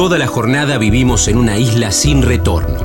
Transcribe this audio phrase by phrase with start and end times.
[0.00, 2.78] Toda la jornada vivimos en una isla sin retorno,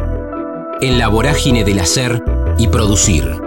[0.81, 2.21] en la vorágine del hacer
[2.57, 3.39] y producir.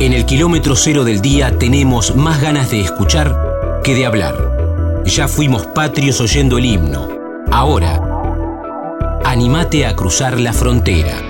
[0.00, 3.36] En el kilómetro cero del día tenemos más ganas de escuchar
[3.84, 5.02] que de hablar.
[5.04, 7.06] Ya fuimos patrios oyendo el himno.
[7.50, 8.00] Ahora,
[9.26, 11.20] animate a cruzar la frontera.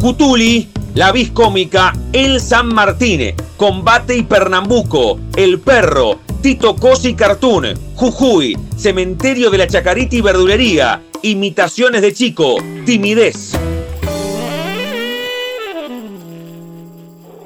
[0.00, 7.66] Cutuli, la vis cómica El San Martínez, Combate y Pernambuco, El Perro, Tito Cosi Cartoon,
[7.96, 13.60] Jujuy, Cementerio de la Chacarita y Verdulería, Imitaciones de Chico, Timidez.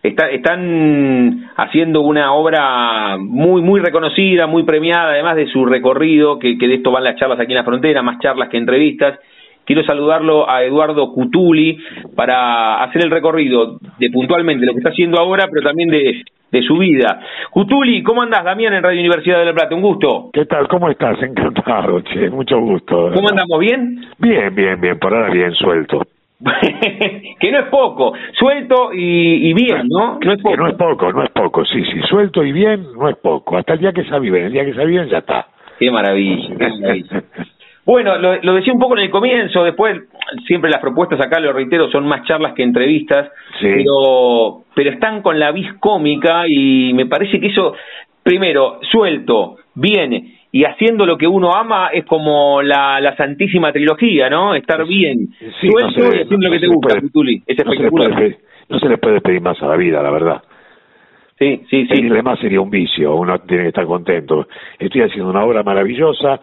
[0.03, 6.75] están haciendo una obra muy muy reconocida, muy premiada, además de su recorrido, que de
[6.75, 9.19] esto van las charlas aquí en la frontera, más charlas que entrevistas.
[9.67, 11.77] Quiero saludarlo a Eduardo Cutuli
[12.15, 16.63] para hacer el recorrido de puntualmente lo que está haciendo ahora, pero también de, de
[16.63, 17.21] su vida.
[17.51, 19.75] Cutuli, ¿cómo andás, Damián, en Radio Universidad de La Plata?
[19.75, 20.31] Un gusto.
[20.33, 20.69] ¿Qué tal?
[20.69, 21.21] ¿Cómo estás?
[21.23, 23.11] Encantado, che, mucho gusto.
[23.13, 23.59] ¿Cómo andamos?
[23.59, 24.07] ¿Bien?
[24.19, 26.03] Bien, bien, bien, por ahora bien, suelto.
[27.41, 30.19] que no es poco, suelto y, bien, ¿no?
[30.23, 30.55] No es poco.
[30.55, 33.57] Que no es poco, no es poco, sí, sí, suelto y bien no es poco.
[33.57, 35.47] Hasta el día que se viven, el día que se viven ya está.
[35.79, 37.23] Qué maravilla, qué maravilla.
[37.87, 40.03] Bueno, lo, decía un poco en el comienzo, después
[40.45, 45.39] siempre las propuestas acá, lo reitero, son más charlas que entrevistas, pero, pero están con
[45.39, 47.75] la vis cómica y me parece que eso,
[48.25, 54.31] primero, suelto, bien y haciendo lo que uno ama es como la, la santísima trilogía,
[54.31, 54.55] ¿no?
[54.55, 55.29] Estar bien,
[55.61, 57.43] suelto y haciendo lo que te gusta, Tuli.
[57.47, 58.37] Es espectacular.
[58.69, 60.43] no se le puede pedir más a la vida, la verdad.
[61.39, 61.89] Sí, sí, sí.
[61.89, 64.49] Pedirle más sería un vicio, uno tiene que estar contento.
[64.79, 66.41] Estoy haciendo una obra maravillosa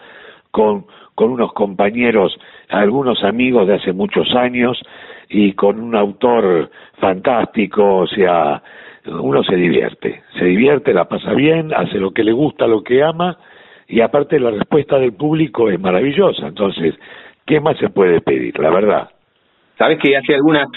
[0.52, 2.38] con con unos compañeros,
[2.70, 4.82] algunos amigos de hace muchos años
[5.30, 6.70] y con un autor
[7.00, 8.62] fantástico, o sea,
[9.06, 13.04] uno se divierte, se divierte, la pasa bien, hace lo que le gusta, lo que
[13.04, 13.38] ama
[13.88, 16.96] y aparte la respuesta del público es maravillosa, entonces,
[17.46, 19.10] ¿qué más se puede pedir, la verdad?
[19.78, 20.68] Sabes que hace algunas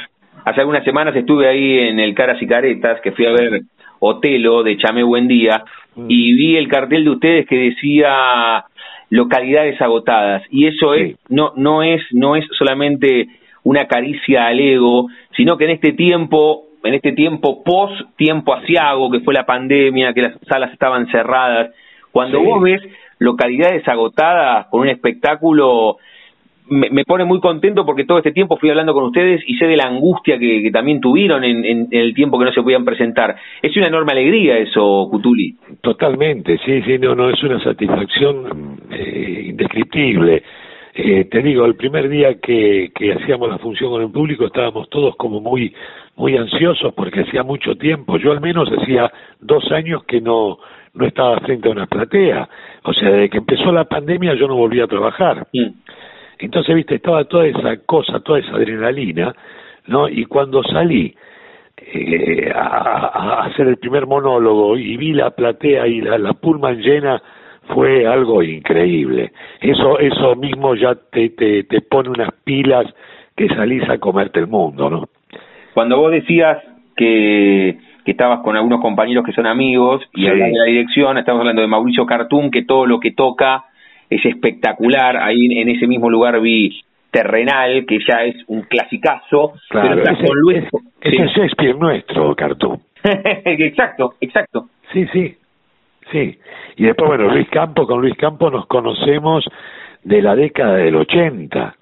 [0.45, 3.63] hace algunas semanas estuve ahí en el Caras y Caretas, que fui a ver
[3.99, 5.65] Otelo de Chame Día
[5.97, 6.07] mm.
[6.09, 8.65] y vi el cartel de ustedes que decía
[9.11, 10.43] localidades agotadas.
[10.51, 13.29] Y eso es no no es no es solamente
[13.63, 19.11] una caricia al ego sino que en este tiempo en este tiempo post tiempo asiago
[19.11, 21.75] que fue la pandemia que las salas estaban cerradas
[22.13, 22.81] cuando vos ves
[23.19, 25.99] localidades agotadas con un espectáculo
[26.69, 29.77] me, pone muy contento porque todo este tiempo fui hablando con ustedes y sé de
[29.77, 33.37] la angustia que, también tuvieron en, el tiempo que no se podían presentar.
[33.63, 35.55] Es una enorme alegría eso, Cutuli.
[35.81, 40.43] Totalmente, sí, sí, no, no, es una satisfacción eh, indescriptible.
[40.95, 44.89] Eh, te digo, el primer día que, que hacíamos la función con el público estábamos
[44.89, 45.75] todos como muy
[46.17, 50.59] muy ansiosos porque hacía mucho tiempo, yo al menos hacía dos años que no
[50.95, 52.49] no estaba frente a una platea,
[52.83, 55.47] o sea, desde que empezó la pandemia yo no volví a trabajar.
[55.53, 55.73] Mm.
[56.39, 59.35] Entonces, viste, estaba toda esa cosa, toda esa adrenalina,
[59.87, 60.09] ¿no?
[60.09, 61.15] Y cuando salí
[61.79, 67.23] eh, a, hacer el primer monólogo y vi la platea y la, la Pullman llena,
[67.75, 69.33] fue algo increíble.
[69.61, 72.87] Eso, eso mismo ya te, te, te pone unas pilas
[73.37, 75.09] que salís a comerte el mundo, ¿no?
[75.75, 76.59] Cuando vos decías
[76.97, 81.61] que, que estabas con algunos compañeros que son amigos y de la dirección, estamos hablando
[81.61, 83.65] de Mauricio Cartún, que todo lo que toca
[84.11, 85.17] es espectacular.
[85.17, 86.81] Ahí en ese mismo lugar vi
[87.11, 89.55] Terrenal, que ya es un clasicazo.
[89.71, 90.65] Claro, pero con Luis.
[91.01, 92.81] Ese es Shakespeare nuestro, Cartú.
[93.03, 94.69] exacto, exacto.
[94.93, 95.35] Sí, sí,
[96.13, 96.39] sí.
[96.77, 99.45] Y después, bueno, Luis Campo, con Luis Campo nos conocemos
[100.05, 101.75] de la década del 80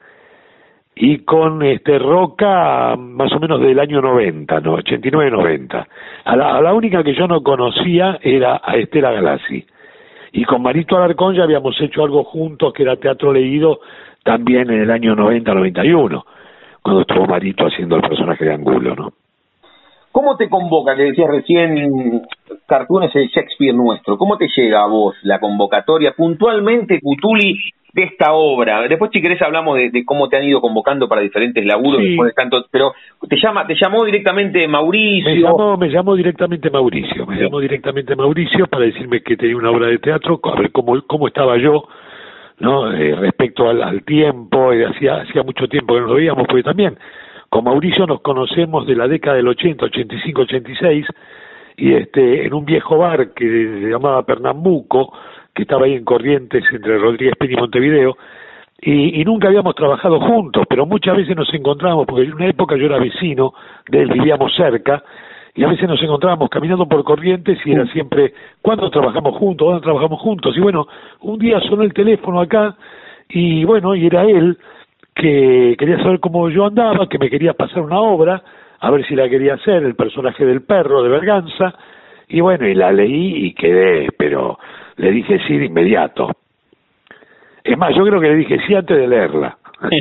[0.97, 4.79] y con este Roca más o menos del año 90, ¿no?
[4.79, 5.87] 89-90.
[6.25, 9.67] A la, a la única que yo no conocía era a Estela Galassi.
[10.37, 13.79] Y con Marito Alarcón ya habíamos hecho algo juntos, que era teatro leído,
[14.25, 16.25] también en el año 90-91,
[16.83, 19.13] cuando estuvo Marito haciendo el personaje de Angulo, ¿no?
[20.11, 22.23] ¿Cómo te convoca, que decías recién,
[22.67, 24.17] Cartoon el Shakespeare nuestro?
[24.17, 26.13] ¿Cómo te llega a vos la convocatoria?
[26.17, 27.59] Puntualmente, Cutuli,
[27.95, 28.83] de esta obra.
[28.89, 32.03] Después, si querés, hablamos de, cómo te han ido convocando para diferentes laburos,
[32.35, 32.93] tanto, pero
[33.29, 35.31] te llama, te llamó directamente Mauricio.
[35.31, 39.71] Me llamó, me llamó directamente Mauricio, me llamó directamente Mauricio para decirme que tenía una
[39.71, 41.85] obra de teatro, a ver cómo, cómo estaba yo,
[42.59, 42.93] ¿no?
[42.93, 46.99] Eh, respecto al, al tiempo, hacía, hacía mucho tiempo que no lo veíamos, porque también
[47.49, 51.07] con Mauricio nos conocemos de la década del 80, 85, 86,
[51.77, 55.13] y este, en un viejo bar que se llamaba Pernambuco,
[55.55, 58.17] que estaba ahí en Corrientes entre Rodríguez Peña y Montevideo,
[58.81, 62.77] y, y, nunca habíamos trabajado juntos, pero muchas veces nos encontrábamos, porque en una época
[62.77, 63.55] yo era vecino
[63.89, 65.03] de él, vivíamos cerca,
[65.55, 69.67] y a veces nos encontrábamos caminando por Corrientes y era siempre, ¿cuándo trabajamos juntos?
[69.67, 70.57] ¿Cuándo trabajamos juntos?
[70.57, 70.89] Y bueno,
[71.21, 72.75] un día sonó el teléfono acá
[73.29, 74.59] y bueno, y era él
[75.15, 78.43] que quería saber cómo yo andaba, que me quería pasar una obra,
[78.85, 81.75] a ver si la quería hacer, el personaje del perro de Berganza,
[82.29, 84.59] y bueno, y la leí y quedé, pero
[84.97, 86.31] le dije sí de inmediato.
[87.63, 89.57] Es más, yo creo que le dije sí antes de leerla.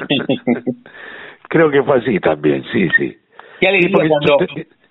[1.47, 3.15] creo que fue así también, sí, sí.
[3.61, 4.37] ¿Qué alegría cuando...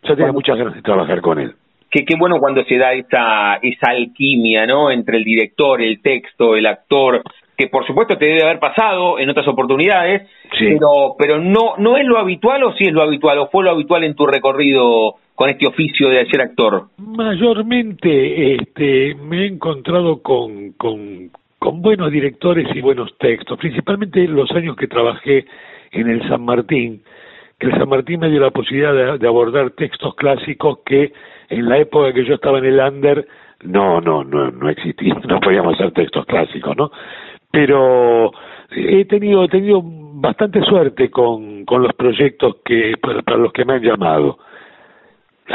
[0.04, 1.52] Yo tenía muchas ganas de trabajar con él.
[1.90, 4.90] Qué, qué bueno cuando se da esa, esa alquimia, ¿no?
[4.90, 7.22] Entre el director, el texto, el actor,
[7.62, 10.28] que por supuesto te debe haber pasado en otras oportunidades,
[10.58, 13.70] pero, pero no, no es lo habitual o sí es lo habitual, o fue lo
[13.70, 16.86] habitual en tu recorrido con este oficio de ser actor.
[16.98, 24.50] Mayormente este, me he encontrado con, con, con buenos directores y buenos textos, principalmente los
[24.50, 25.46] años que trabajé
[25.92, 27.02] en el San Martín,
[27.60, 31.12] que el San Martín me dio la posibilidad de, abordar textos clásicos que
[31.48, 33.26] en la época que yo estaba en el under
[33.62, 36.90] no, no, no, no existían, no podíamos hacer textos clásicos, ¿no?
[37.50, 38.32] Pero
[38.70, 43.74] he tenido, he tenido bastante suerte con, con los proyectos que, para, los que me
[43.74, 44.38] han llamado.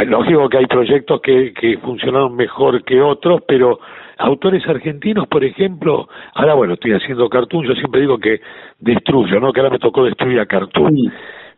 [0.06, 3.80] Lógico que hay proyectos que, que funcionaron mejor que otros, pero
[4.18, 8.42] autores argentinos, por ejemplo, ahora bueno, estoy haciendo cartoon, yo siempre digo que
[8.80, 9.52] destruyo, ¿no?
[9.52, 10.96] Que ahora me tocó destruir a cartoon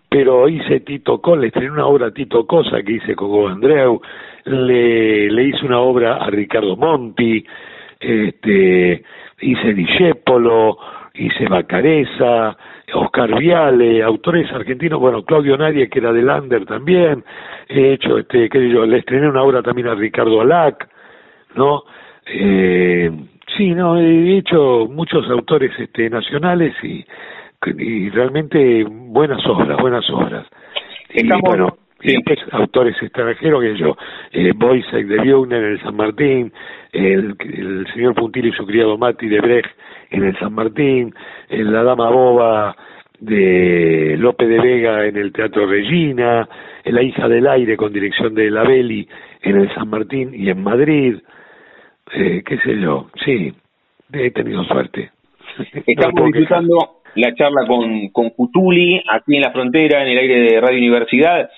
[0.09, 3.47] pero hice Tito Cosa, le estrené una obra a Tito Cosa que hice con Hugo
[3.47, 4.01] Andreu,
[4.45, 7.45] le, le hice una obra a Ricardo Monti,
[7.99, 9.03] este,
[9.41, 10.77] hice Discepolo,
[11.13, 12.57] hice Bacareza,
[12.93, 17.23] Oscar Viale, autores argentinos, bueno, Claudio Nadie, que era de Lander también,
[17.67, 20.89] he hecho, este, qué yo, le estrené una obra también a Ricardo Alac,
[21.55, 21.83] ¿no?
[22.25, 23.11] Eh,
[23.55, 27.05] sí, no, he hecho muchos autores este, nacionales y
[27.65, 30.45] y realmente buenas obras, buenas obras.
[31.13, 32.15] Y bueno, y
[32.51, 33.97] autores extranjeros que yo,
[34.31, 36.53] eh, Boisek de Biuner en el San Martín,
[36.93, 39.71] el, el señor Puntillo y su criado Mati de Brecht
[40.11, 41.13] en el San Martín,
[41.49, 42.75] en La Dama Boba
[43.19, 46.47] de Lope de Vega en el Teatro Regina,
[46.85, 49.07] La hija del aire con dirección de La Belli
[49.41, 51.17] en el San Martín y en Madrid,
[52.13, 53.53] eh, qué sé yo, sí,
[54.13, 55.11] he tenido suerte.
[55.85, 60.61] Estamos disfrutando la charla con, con Cutuli, aquí en la frontera, en el aire de
[60.61, 61.49] Radio Universidad.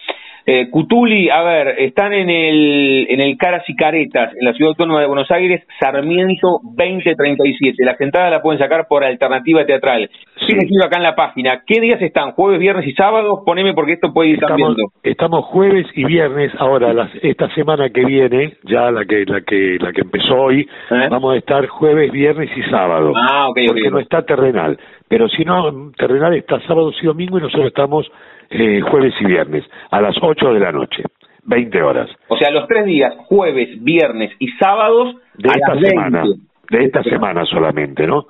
[0.45, 4.69] Eh, Cutuli, a ver, están en el, en el Caras y Caretas, en la Ciudad
[4.69, 7.85] Autónoma de Buenos Aires, Sarmiento 2037.
[7.85, 10.09] La sentada la pueden sacar por alternativa teatral.
[10.47, 10.55] Sí.
[10.83, 11.61] acá en la página.
[11.65, 12.31] ¿Qué días están?
[12.31, 13.41] ¿Jueves, viernes y sábados?
[13.45, 14.83] Poneme porque esto puede ir estamos, cambiando.
[15.03, 16.51] Estamos jueves y viernes.
[16.57, 20.61] Ahora, las, esta semana que viene, ya la que la que la que empezó hoy,
[20.61, 21.07] ¿Eh?
[21.09, 23.13] vamos a estar jueves, viernes y sábado.
[23.15, 24.77] Ah, ok, Porque no está terrenal.
[25.07, 28.09] Pero si no, terrenal está sábado y domingo y nosotros estamos
[28.51, 31.03] eh, jueves y viernes, a las 8 de la noche,
[31.45, 32.09] 20 horas.
[32.27, 36.23] O sea, los tres días, jueves, viernes y sábados de esta semana,
[36.69, 38.25] de esta semana solamente, ¿no?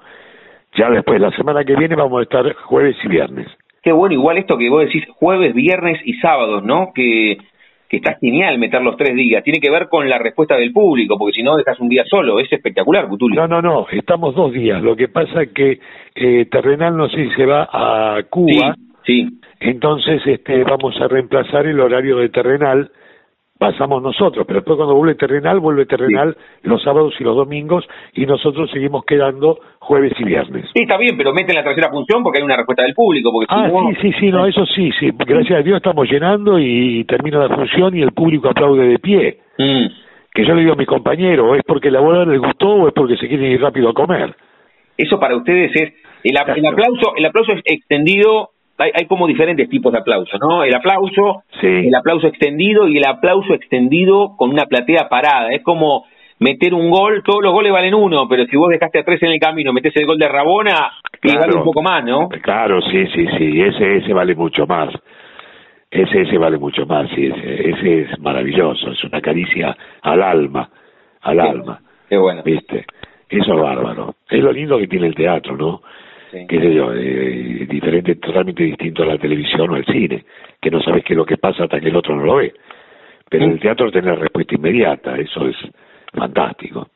[0.77, 3.47] Ya después, la semana que viene vamos a estar jueves y viernes.
[3.83, 6.91] Qué bueno, igual esto que vos decís jueves, viernes y sábados, ¿no?
[6.93, 7.37] Que,
[7.89, 9.43] que está genial meter los tres días.
[9.43, 12.39] Tiene que ver con la respuesta del público, porque si no dejas un día solo.
[12.39, 13.41] Es espectacular, Cutulio.
[13.41, 14.81] No, no, no, estamos dos días.
[14.83, 15.79] Lo que pasa es que
[16.15, 18.75] eh, Terrenal no sé si se va a Cuba.
[19.03, 19.27] Sí.
[19.61, 22.89] Entonces este, vamos a reemplazar el horario de terrenal,
[23.59, 28.25] pasamos nosotros, pero después cuando vuelve terrenal, vuelve terrenal los sábados y los domingos y
[28.25, 30.65] nosotros seguimos quedando jueves y viernes.
[30.73, 33.31] Sí, está bien, pero meten la tercera función porque hay una respuesta del público.
[33.31, 37.03] Porque ah, sí, sí, sí, no, eso sí, sí, gracias a Dios estamos llenando y
[37.03, 39.37] termina la función y el público aplaude de pie.
[39.59, 39.85] Mm.
[40.33, 42.93] Que yo le digo a mi compañero, ¿es porque la bola les gustó o es
[42.95, 44.33] porque se quieren ir rápido a comer?
[44.97, 48.50] Eso para ustedes es, el, el aplauso, el aplauso es extendido
[48.81, 50.63] hay, como diferentes tipos de aplauso, ¿no?
[50.63, 55.53] El aplauso, el aplauso extendido y el aplauso extendido con una platea parada.
[55.53, 56.05] Es como
[56.39, 59.31] meter un gol, todos los goles valen uno, pero si vos dejaste a tres en
[59.31, 60.91] el camino, metes el gol de Rabona,
[61.23, 62.29] vale un poco más, ¿no?
[62.29, 64.89] Claro, sí, sí, sí, ese, ese vale mucho más.
[65.89, 70.69] Ese, ese vale mucho más, sí, ese, ese es maravilloso, es una caricia al alma,
[71.21, 71.79] al alma.
[72.09, 72.41] Qué bueno.
[72.43, 72.85] ¿Viste?
[73.29, 74.15] Eso es bárbaro.
[74.29, 75.81] Es lo lindo que tiene el teatro, ¿no?
[76.47, 80.23] Qué sé yo, eh, diferente, totalmente distinto a la televisión o al cine,
[80.61, 82.53] que no sabes qué es lo que pasa hasta que el otro no lo ve.
[83.29, 85.55] Pero en el teatro tenés respuesta inmediata, eso es
[86.13, 86.87] fantástico.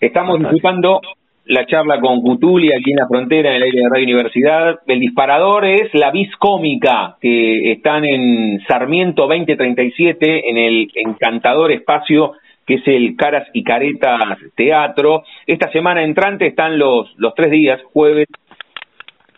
[0.00, 1.00] Estamos disfrutando
[1.46, 4.80] la charla con Cutuli aquí en la frontera, en el aire de Radio Universidad.
[4.86, 12.34] El disparador es la vis cómica, que están en Sarmiento 2037, en el encantador espacio
[12.66, 15.22] que es el Caras y Caretas Teatro.
[15.46, 18.28] Esta semana entrante están los, los tres días, jueves,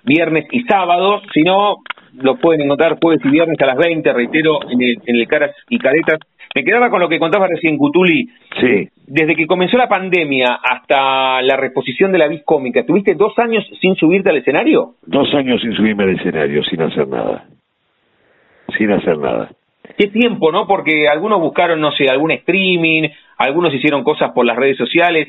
[0.04, 1.22] viernes y sábados.
[1.32, 1.78] Si no,
[2.14, 5.54] lo pueden encontrar jueves y viernes a las 20, reitero, en el, en el Caras
[5.68, 6.20] y Caretas
[6.54, 8.28] me quedaba con lo que contaba recién Cutuli.
[8.60, 8.88] Sí.
[9.06, 13.64] Desde que comenzó la pandemia hasta la reposición de la vis cómica, ¿tuviste dos años
[13.80, 14.94] sin subirte al escenario?
[15.06, 17.44] Dos años sin subirme al escenario, sin hacer nada.
[18.76, 19.50] Sin hacer nada.
[19.96, 20.66] Qué tiempo, ¿no?
[20.66, 25.28] Porque algunos buscaron, no sé, algún streaming, algunos hicieron cosas por las redes sociales.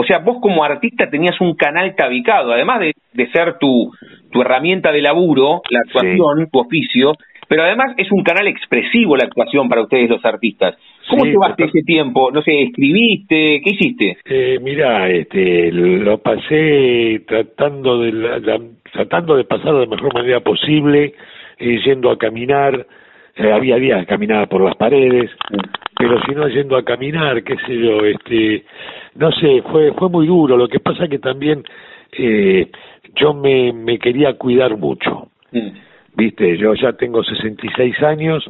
[0.00, 3.90] O sea, vos como artista tenías un canal tabicado, además de, de ser tu,
[4.30, 7.14] tu herramienta de laburo, la actuación, tu oficio,
[7.48, 10.76] pero además es un canal expresivo la actuación para ustedes los artistas.
[11.10, 12.30] ¿Cómo Sí, llevaste total- ese tiempo?
[12.30, 14.18] No sé, escribiste, ¿qué hiciste?
[14.26, 18.60] Eh, mira, este, lo pasé tratando de la- la-
[18.92, 21.14] tratando de pasar de la mejor manera posible,
[21.58, 22.86] eh, yendo a caminar.
[23.38, 25.30] Eh, había días caminaba por las paredes,
[25.96, 28.64] pero si no yendo a caminar, qué sé yo, este,
[29.14, 30.56] no sé, fue fue muy duro.
[30.56, 31.62] Lo que pasa que también
[32.12, 32.70] eh,
[33.14, 35.28] yo me, me quería cuidar mucho.
[35.52, 35.68] Mm.
[36.14, 38.44] Viste, yo ya tengo 66 años,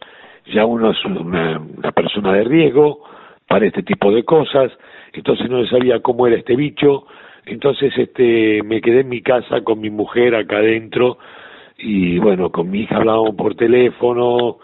[0.53, 3.03] ya uno es una, una persona de riesgo
[3.47, 4.73] para este tipo de cosas,
[5.13, 7.07] entonces no sabía cómo era este bicho,
[7.45, 11.19] entonces este me quedé en mi casa con mi mujer acá adentro
[11.79, 14.59] y bueno, con mi hija hablábamos por teléfono,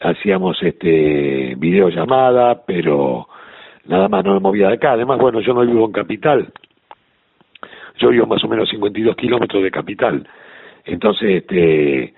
[0.00, 3.28] hacíamos este videollamada, pero
[3.86, 6.52] nada más no me movía de acá, además bueno, yo no vivo en capital,
[7.98, 10.26] yo vivo más o menos 52 kilómetros de capital,
[10.84, 12.14] entonces este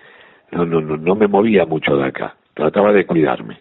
[0.53, 3.61] no, no, no, no me movía mucho de acá, trataba de cuidarme.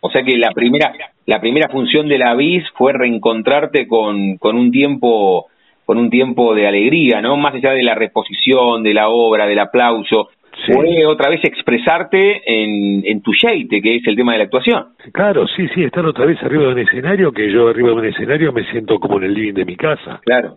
[0.00, 0.92] O sea que la primera,
[1.26, 5.46] la primera función de la vis fue reencontrarte con, con un tiempo,
[5.84, 7.36] con un tiempo de alegría, ¿no?
[7.36, 10.28] Más allá de la reposición, de la obra, del aplauso,
[10.64, 10.72] Sí.
[10.72, 14.86] fue otra vez expresarte en, en tu yeite, que es el tema de la actuación.
[15.12, 18.04] Claro, sí, sí, estar otra vez arriba de un escenario, que yo arriba de un
[18.06, 20.20] escenario me siento como en el living de mi casa.
[20.24, 20.56] Claro.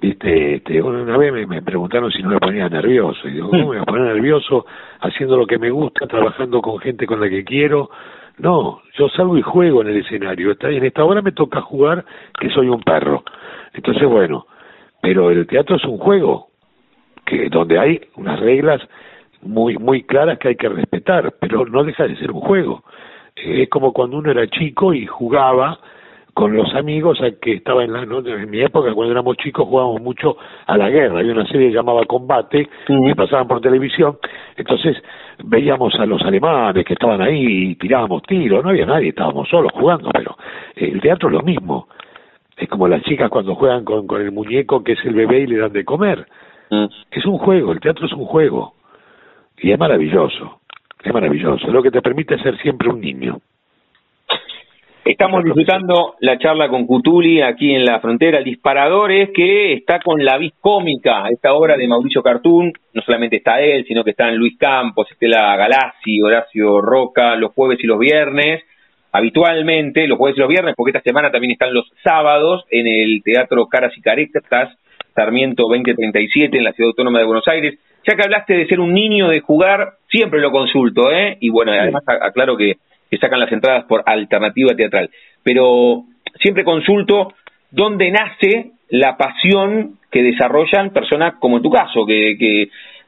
[0.00, 3.26] Viste, este, una vez me, me preguntaron si no me ponía nervioso.
[3.26, 4.66] Y digo, ¿cómo me voy a poner nervioso
[5.00, 7.88] haciendo lo que me gusta, trabajando con gente con la que quiero?
[8.38, 10.50] No, yo salgo y juego en el escenario.
[10.52, 12.04] Está- En esta hora me toca jugar
[12.38, 13.24] que soy un perro.
[13.72, 14.46] Entonces, bueno,
[15.00, 16.48] pero el teatro es un juego
[17.24, 18.82] que donde hay unas reglas
[19.44, 22.82] muy muy claras que hay que respetar, pero no deja de ser un juego.
[23.36, 25.78] Eh, Es como cuando uno era chico y jugaba
[26.34, 28.18] con los amigos a que estaba en la ¿no?
[28.18, 30.36] en mi época cuando éramos chicos jugábamos mucho
[30.66, 33.06] a la guerra había una serie llamada Combate Ujú.
[33.06, 34.18] que pasaban por televisión
[34.56, 34.96] entonces
[35.44, 39.70] veíamos a los alemanes que estaban ahí y tirábamos tiros no había nadie estábamos solos
[39.74, 40.36] jugando pero
[40.74, 41.86] eh, el teatro es lo mismo
[42.56, 45.46] es como las chicas cuando juegan con, con el muñeco que es el bebé y
[45.46, 46.26] le dan de comer
[46.70, 46.86] Mm.
[47.12, 48.72] es un juego, el teatro es un juego.
[49.58, 50.60] Y es maravilloso,
[51.02, 51.68] es maravilloso.
[51.68, 53.40] Lo que te permite ser siempre un niño.
[55.04, 58.38] Estamos disfrutando la charla con Cutuli aquí en la frontera.
[58.38, 62.72] El disparador es que está con la vis cómica, esta obra de Mauricio Cartún.
[62.94, 67.80] No solamente está él, sino que están Luis Campos, Estela Galassi, Horacio Roca, los jueves
[67.82, 68.62] y los viernes.
[69.12, 73.22] Habitualmente, los jueves y los viernes, porque esta semana también están los sábados en el
[73.22, 74.74] Teatro Caras y Caretas,
[75.14, 77.78] Sarmiento 2037, en la Ciudad Autónoma de Buenos Aires.
[78.06, 81.36] Ya que hablaste de ser un niño, de jugar, siempre lo consulto, ¿eh?
[81.40, 82.76] Y bueno, además aclaro que
[83.14, 85.10] que sacan las entradas por alternativa teatral.
[85.42, 86.04] Pero
[86.40, 87.34] siempre consulto
[87.70, 92.62] dónde nace la pasión que desarrollan personas como en tu caso, que, que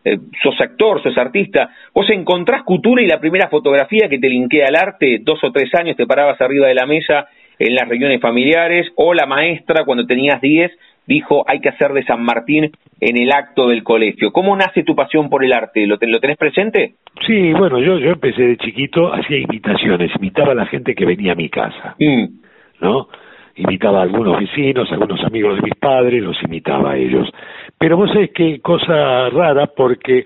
[0.05, 1.71] eh, sos actor, sos artista.
[1.95, 5.75] Vos encontrás cultura y la primera fotografía que te linkea al arte, dos o tres
[5.75, 7.27] años te parabas arriba de la mesa
[7.59, 10.71] en las reuniones familiares, o la maestra cuando tenías diez
[11.07, 12.71] dijo hay que hacer de San Martín
[13.01, 14.33] en el acto del colegio.
[14.33, 15.87] ¿Cómo nace tu pasión por el arte?
[15.87, 16.95] ¿Lo, lo tenés presente?
[17.27, 21.33] Sí, bueno, yo, yo empecé de chiquito, hacía imitaciones, imitaba a la gente que venía
[21.33, 22.27] a mi casa, Mm.
[22.81, 23.09] ¿no?
[23.59, 27.27] Imitaba a algunos vecinos, a algunos amigos de mis padres, los imitaba a ellos.
[27.79, 30.25] Pero vos sabés qué cosa rara, porque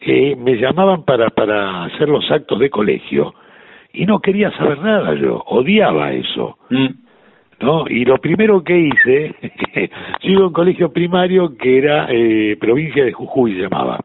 [0.00, 3.34] eh, me llamaban para, para hacer los actos de colegio
[3.92, 6.58] y no quería saber nada yo, odiaba eso.
[6.70, 7.07] Mm.
[7.60, 7.84] ¿No?
[7.88, 9.34] Y lo primero que hice,
[10.22, 14.00] yo iba a un colegio primario que era eh, provincia de Jujuy, se llamaba.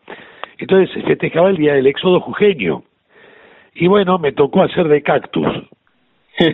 [0.58, 2.84] Entonces se festejaba el día del éxodo jujeño.
[3.76, 5.48] Y bueno, me tocó hacer de cactus.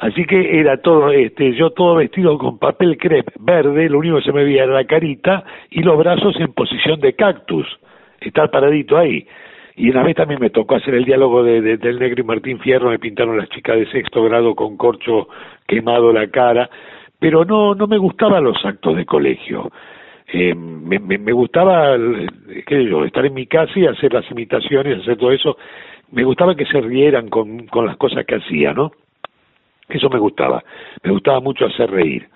[0.00, 4.24] Así que era todo, este, yo todo vestido con papel crepe verde, lo único que
[4.24, 7.66] se me veía era la carita y los brazos en posición de cactus,
[8.20, 9.26] estar paradito ahí.
[9.78, 12.58] Y una vez también me tocó hacer el diálogo de, de- del negro y Martín
[12.58, 15.28] Fierro, me pintaron las chicas de sexto grado con corcho
[15.66, 16.68] quemado la cara,
[17.18, 19.70] pero no, no me gustaban los actos de colegio.
[20.32, 21.96] Eh, me, me, gustaba,
[22.66, 25.56] qué yo, estar en mi casa y hacer las imitaciones, hacer todo eso.
[26.12, 28.92] Me gustaba que se rieran con, con las cosas que hacía, ¿no?
[29.88, 30.62] Eso me gustaba.
[31.02, 32.28] Me gustaba mucho hacer reír.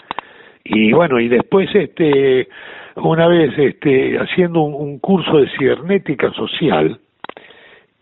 [0.64, 2.48] Y bueno, y después, este,
[2.96, 6.98] una vez, este, haciendo un, curso de cibernética social,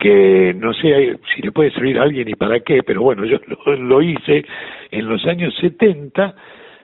[0.01, 3.39] que no sé si le puede servir a alguien y para qué, pero bueno, yo
[3.77, 4.45] lo, hice
[4.91, 6.35] en los años 70,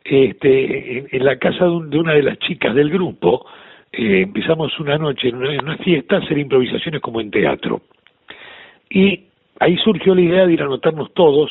[0.05, 3.47] este, en, la casa de, una de las chicas del grupo,
[3.91, 7.81] eh, empezamos una noche en una, en una, fiesta a hacer improvisaciones como en teatro.
[8.91, 9.25] Y
[9.61, 11.51] ahí surgió la idea de ir a anotarnos todos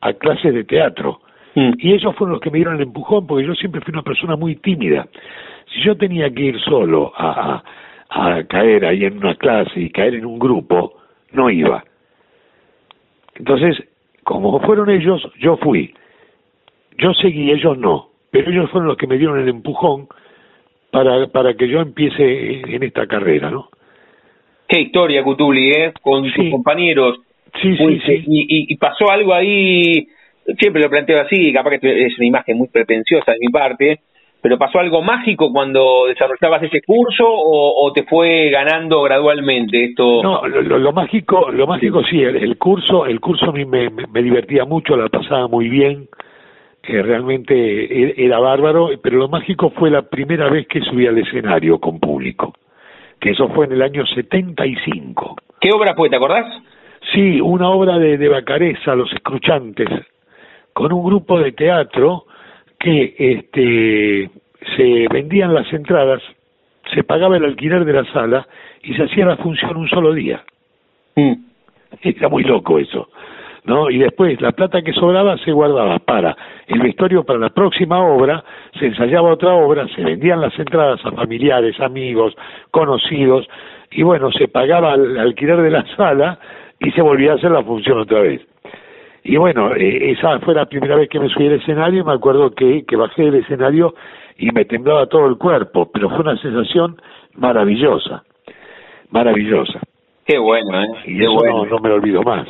[0.00, 1.20] a clases de teatro.
[1.54, 1.74] Mm.
[1.78, 4.34] Y ellos fueron los que me dieron el empujón, porque yo siempre fui una persona
[4.34, 5.06] muy tímida.
[5.72, 7.64] Si yo tenía que ir solo a, a,
[8.48, 10.94] caer ahí en una clase y caer en un grupo,
[11.32, 11.84] no iba.
[13.34, 13.76] Entonces,
[14.24, 15.94] como fueron ellos, yo fui.
[16.98, 18.08] Yo seguí, ellos no.
[18.30, 20.08] Pero ellos fueron los que me dieron el empujón
[20.90, 23.68] para, para que yo empiece en esta carrera, ¿no?
[24.66, 25.92] Qué historia, Cutuli, ¿eh?
[26.02, 27.20] Con sus compañeros
[27.60, 28.24] Sí, sí, sí.
[28.26, 30.06] Y, y, pasó algo ahí,
[30.58, 34.00] siempre lo planteo así, capaz que es una imagen muy pretenciosa de mi parte,
[34.40, 40.46] pero pasó algo mágico cuando desarrollabas ese curso o, te fue ganando gradualmente esto no
[40.46, 44.96] lo, mágico lo mágico sí, el, curso el curso a mí me, me, divertía mucho
[44.96, 46.08] la pasaba muy bien
[46.82, 51.18] que realmente e, era bárbaro pero lo mágico fue la primera vez que subí al
[51.18, 52.52] escenario con público
[53.20, 56.46] que eso fue en el año 75 ¿qué obra fue te acordás?
[57.12, 59.88] Sí, una obra de, de Bacareza, Los Escruchantes,
[60.74, 62.24] con un grupo de teatro
[62.78, 64.30] que este,
[64.76, 66.22] se vendían las entradas,
[66.94, 68.46] se pagaba el alquiler de la sala
[68.82, 70.44] y se hacía la función un solo día.
[71.16, 71.34] Mm.
[72.02, 73.08] Era muy loco eso.
[73.64, 73.90] ¿no?
[73.90, 78.42] Y después la plata que sobraba se guardaba para el vestuario para la próxima obra,
[78.78, 82.34] se ensayaba otra obra, se vendían las entradas a familiares, amigos,
[82.70, 83.46] conocidos,
[83.90, 86.38] y bueno, se pagaba el alquiler de la sala
[86.80, 88.40] y se volvía a hacer la función otra vez.
[89.24, 92.12] Y bueno, eh, esa fue la primera vez que me subí al escenario y me
[92.12, 93.94] acuerdo que, que bajé del escenario
[94.38, 96.96] y me temblaba todo el cuerpo, pero fue una sensación
[97.34, 98.22] maravillosa,
[99.10, 99.80] maravillosa.
[100.24, 100.86] Qué bueno, ¿eh?
[101.06, 101.64] Y eso bueno.
[101.64, 102.46] no, me lo olvido más.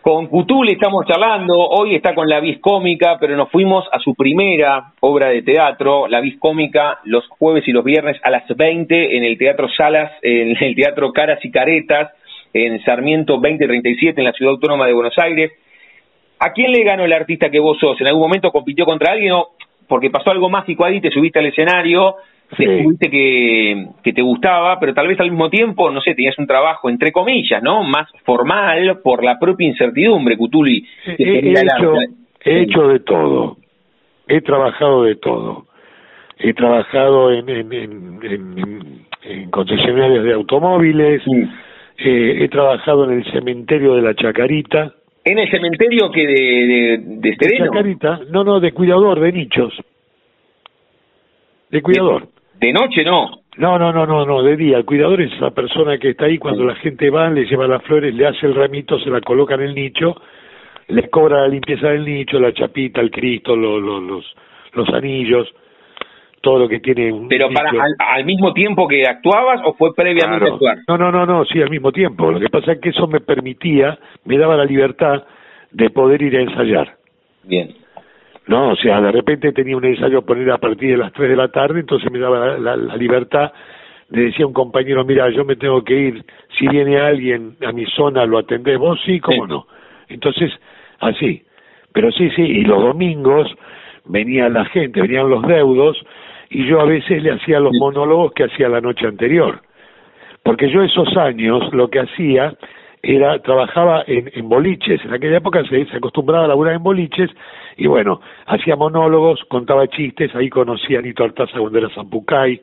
[0.00, 4.14] Con Cutuli estamos charlando, hoy está con la vis cómica, pero nos fuimos a su
[4.16, 9.16] primera obra de teatro, la vis cómica, los jueves y los viernes a las 20
[9.16, 12.10] en el Teatro Salas, en el Teatro Caras y Caretas
[12.52, 15.52] en Sarmiento 2037 en la Ciudad Autónoma de Buenos Aires.
[16.44, 18.00] ¿A quién le ganó el artista que vos sos?
[18.00, 19.50] ¿En algún momento compitió contra alguien o
[19.86, 22.16] porque pasó algo mágico ahí, te subiste al escenario,
[22.56, 26.38] te descubriste que, que te gustaba, pero tal vez al mismo tiempo, no sé, tenías
[26.38, 27.82] un trabajo, entre comillas, ¿no?
[27.84, 30.84] Más formal por la propia incertidumbre, Cutuli.
[31.06, 31.94] he, hecho,
[32.44, 33.58] he hecho de todo,
[34.26, 35.66] he trabajado de todo.
[36.38, 41.22] He trabajado en, en, en, en concesionarias de automóviles,
[41.98, 44.94] eh, he trabajado en el cementerio de la Chacarita.
[45.24, 48.20] ¿En el cementerio que de, de, de, Chacarita?
[48.30, 49.72] No, no, de cuidador, de nichos.
[51.70, 52.28] De cuidador.
[52.58, 53.42] De, noche no.
[53.56, 54.78] No, no, no, no, no, de día.
[54.78, 57.82] El cuidador es esa persona que está ahí cuando la gente va, le lleva las
[57.82, 60.16] flores, le hace el ramito, se la coloca en el nicho,
[60.88, 64.34] le cobra la limpieza del nicho, la chapita, el Cristo, los, los,
[64.72, 65.52] los anillos
[66.42, 70.48] todo lo que tiene un pero para al, mismo tiempo que actuabas o fue previamente
[70.48, 72.30] actuar no no no no sí al mismo tiempo.
[72.30, 75.22] Lo que pasa es que eso me permitía me daba la libertad
[75.70, 76.96] de poder ir a ensayar.
[77.44, 77.74] Bien.
[78.48, 81.30] No o sea de repente tenía un ensayo a poner a partir de las tres
[81.30, 83.52] de la tarde entonces me daba la, libertad
[84.10, 86.24] le decía a un compañero mira yo me tengo que ir.
[86.58, 88.78] Si viene alguien a mi zona lo atendés.
[88.78, 89.66] Vos sí cómo no
[90.08, 90.50] entonces
[90.98, 91.44] así.
[91.92, 93.48] Pero sí sí y los domingos
[94.06, 95.96] venía la gente venían los deudos
[96.52, 99.62] y yo a veces le hacía los monólogos que hacía la noche anterior.
[100.42, 102.54] Porque yo esos años lo que hacía
[103.02, 107.30] era, trabajaba en, en boliches, en aquella época se, se, acostumbraba a laburar en boliches,
[107.76, 112.60] y bueno, hacía monólogos, contaba chistes, ahí conocí a Nito Artaza cuando era Zampucay,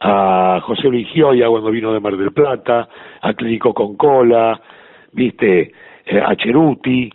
[0.00, 2.88] a José Luis Gioia cuando vino de Mar del Plata,
[3.20, 4.60] a Clínico con Cola,
[5.12, 5.72] viste,
[6.06, 7.12] eh, a Cheruti,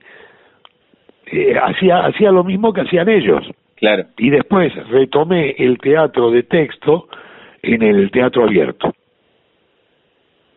[1.26, 3.44] eh, hacía, hacía lo mismo que hacían ellos.
[3.82, 4.06] Claro.
[4.20, 7.08] Y después retomé el teatro de texto
[7.64, 8.94] en el teatro abierto.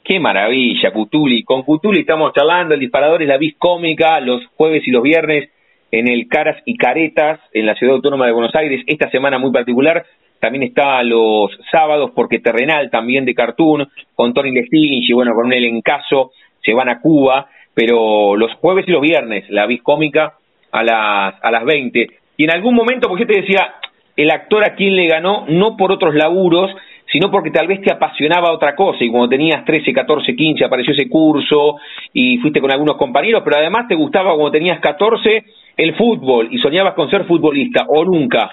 [0.05, 1.43] Qué maravilla, Cutuli.
[1.43, 5.49] Con Cutuli estamos charlando, el disparador es la vis cómica, los jueves y los viernes
[5.91, 8.85] en el Caras y Caretas, en la Ciudad Autónoma de Buenos Aires.
[8.87, 10.05] Esta semana muy particular,
[10.39, 15.47] también está los sábados, porque Terrenal, también de Cartoon, con Tony Lestigins y bueno, con
[15.47, 16.33] un elencazo,
[16.63, 20.35] se van a Cuba, pero los jueves y los viernes, la vis cómica
[20.73, 22.24] a las, a las 20.
[22.37, 23.75] Y en algún momento, porque yo te decía,
[24.17, 26.71] el actor a quien le ganó, no por otros laburos,
[27.11, 29.05] sino porque tal vez te apasionaba otra cosa.
[29.05, 31.77] Y cuando tenías 13, 14, 15 apareció ese curso
[32.13, 35.45] y fuiste con algunos compañeros, pero además te gustaba cuando tenías 14
[35.77, 38.51] el fútbol y soñabas con ser futbolista o nunca.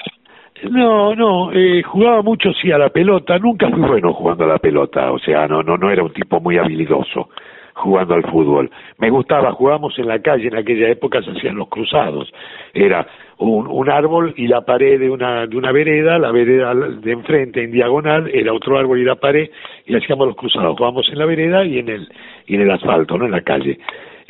[0.70, 4.58] No, no, eh, jugaba mucho sí a la pelota, nunca fui bueno jugando a la
[4.60, 7.30] pelota, o sea, no, no, no era un tipo muy habilidoso
[7.73, 8.69] jugando al fútbol.
[8.97, 12.31] Me gustaba, jugábamos en la calle, en aquella época se hacían los cruzados.
[12.73, 13.07] Era
[13.38, 17.63] un, un árbol y la pared de una, de una vereda, la vereda de enfrente
[17.63, 19.49] en diagonal, era otro árbol y la pared,
[19.86, 20.77] y hacíamos los cruzados.
[20.77, 22.07] Jugábamos en la vereda y en el,
[22.47, 23.79] y en el asfalto, no en la calle.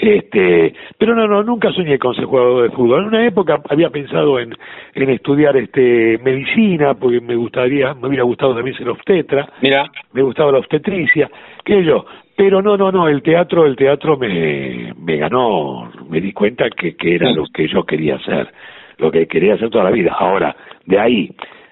[0.01, 3.01] Este, pero no, no, nunca soñé con ser jugador de fútbol.
[3.01, 4.51] En una época había pensado en,
[4.95, 9.47] en estudiar este medicina, porque me gustaría, me hubiera gustado también ser obstetra.
[9.61, 9.91] Mira.
[10.13, 11.29] Me gustaba la obstetricia,
[11.63, 12.05] que yo.
[12.35, 16.95] Pero no, no, no, el teatro, el teatro me, me ganó, me di cuenta que,
[16.95, 18.51] que era lo que yo quería hacer,
[18.97, 20.15] lo que quería hacer toda la vida.
[20.17, 21.31] Ahora, de ahí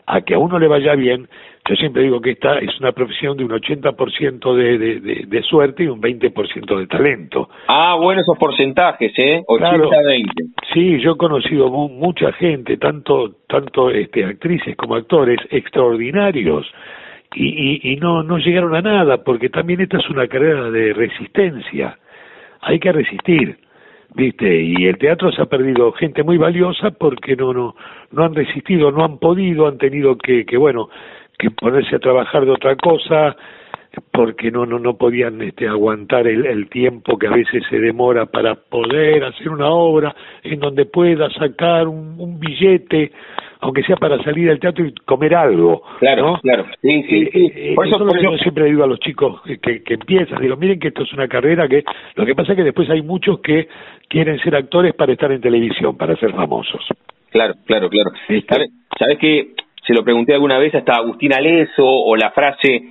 [0.09, 1.27] a que a uno le vaya bien,
[1.69, 5.43] yo siempre digo que esta es una profesión de un 80% de, de, de, de
[5.43, 7.47] suerte y un 20% de talento.
[7.67, 9.43] Ah, bueno, esos porcentajes, ¿eh?
[9.47, 10.25] 80-20.
[10.73, 16.65] sí, yo he conocido mucha gente, tanto, tanto este, actrices como actores extraordinarios,
[17.35, 20.93] y, y, y no, no llegaron a nada, porque también esta es una carrera de
[20.93, 21.97] resistencia.
[22.61, 23.57] Hay que resistir.
[24.15, 24.61] ¿viste?
[24.61, 27.75] Y el teatro se ha perdido gente muy valiosa porque no no
[28.11, 30.89] no han resistido, no han podido, han tenido que que bueno,
[31.37, 33.35] que ponerse a trabajar de otra cosa
[34.11, 38.25] porque no no no podían este aguantar el, el tiempo que a veces se demora
[38.25, 43.11] para poder hacer una obra en donde pueda sacar un, un billete
[43.59, 45.81] aunque sea para salir al teatro y comer algo.
[45.99, 46.39] Claro, ¿no?
[46.39, 46.65] claro.
[46.81, 47.45] Sí, sí, sí.
[47.45, 50.41] Eh, eh, por eso, eso por yo siempre digo a los chicos que, que empiezan,
[50.41, 51.83] digo, miren que esto es una carrera que
[52.15, 53.67] lo que pasa es que después hay muchos que
[54.07, 56.85] quieren ser actores para estar en televisión, para ser famosos.
[57.31, 58.11] Claro, claro, claro.
[58.47, 59.53] ¿Sabes, ¿Sabes que
[59.85, 62.89] se lo pregunté alguna vez hasta Agustín Aleso o la frase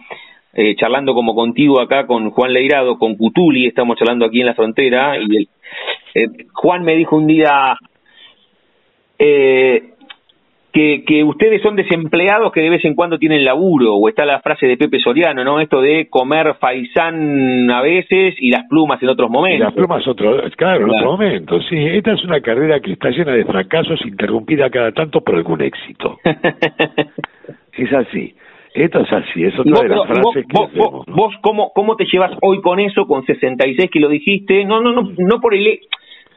[0.52, 4.54] eh, charlando como contigo acá con Juan Leirado, con Cutuli, estamos charlando aquí en la
[4.54, 5.48] frontera y el,
[6.14, 7.76] eh, Juan me dijo un día
[9.18, 9.94] eh,
[10.72, 14.40] que, que ustedes son desempleados que de vez en cuando tienen laburo, o está la
[14.40, 15.61] frase de Pepe Soriano, ¿no?
[15.61, 19.61] Esto de comer faisán a veces y las plumas en otros momentos.
[19.61, 21.76] Y las plumas otro, claro, claro, en otros momentos, sí.
[21.76, 26.18] Esta es una carrera que está llena de fracasos, interrumpida cada tanto por algún éxito.
[27.72, 28.35] es así.
[28.74, 31.14] Esto es así, es otra vos, de las frases vos, que vos, hacemos, ¿no?
[31.14, 34.64] vos cómo, ¿cómo te llevas hoy con eso, con 66 que lo dijiste?
[34.64, 35.81] No, no, no, no por el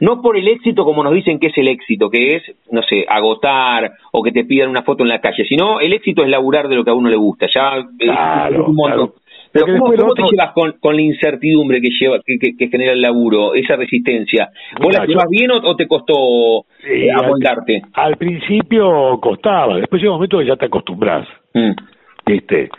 [0.02, 3.06] no por el éxito como nos dicen que es el éxito, que es, no sé,
[3.08, 6.66] agotar o que te pidan una foto en la calle, sino el éxito es laburar
[6.66, 9.06] de lo que a uno le gusta, ya claro, es un montón.
[9.06, 9.14] Claro.
[9.52, 10.14] Pero ¿cómo, cómo otro...
[10.14, 13.76] te llevas con, con la incertidumbre que lleva que, que, que, genera el laburo, esa
[13.76, 14.48] resistencia?
[14.80, 15.30] ¿Vos Mira, la llevas yo...
[15.30, 17.82] bien o, o, te costó eh, amoldarte?
[17.92, 21.28] Al, al, principio costaba, después llega un momento que ya te acostumbras.
[21.54, 21.72] Mm.
[22.26, 22.70] ¿Viste?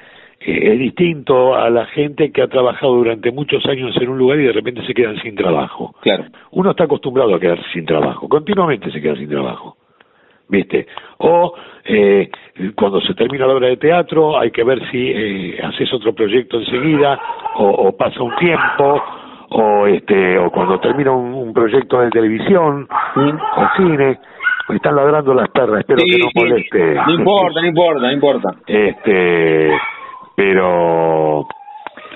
[0.46, 4.44] Es distinto a la gente que ha trabajado durante muchos años en un lugar y
[4.44, 5.96] de repente se quedan sin trabajo.
[6.02, 6.26] Claro.
[6.52, 9.78] Uno está acostumbrado a quedarse sin trabajo, continuamente se queda sin trabajo.
[10.50, 10.86] ¿Viste?
[11.20, 11.54] O
[11.86, 12.30] eh,
[12.76, 16.60] cuando se termina la obra de teatro hay que ver si eh, haces otro proyecto
[16.60, 17.20] enseguida
[17.56, 19.02] o, o, pasa un tiempo
[19.50, 23.22] o este o cuando termina un, un proyecto de televisión ¿Sí?
[23.22, 24.20] o cine
[24.70, 28.12] me están ladrando las perras espero sí, que no moleste no importa no importa no
[28.12, 29.72] importa este
[30.36, 31.48] pero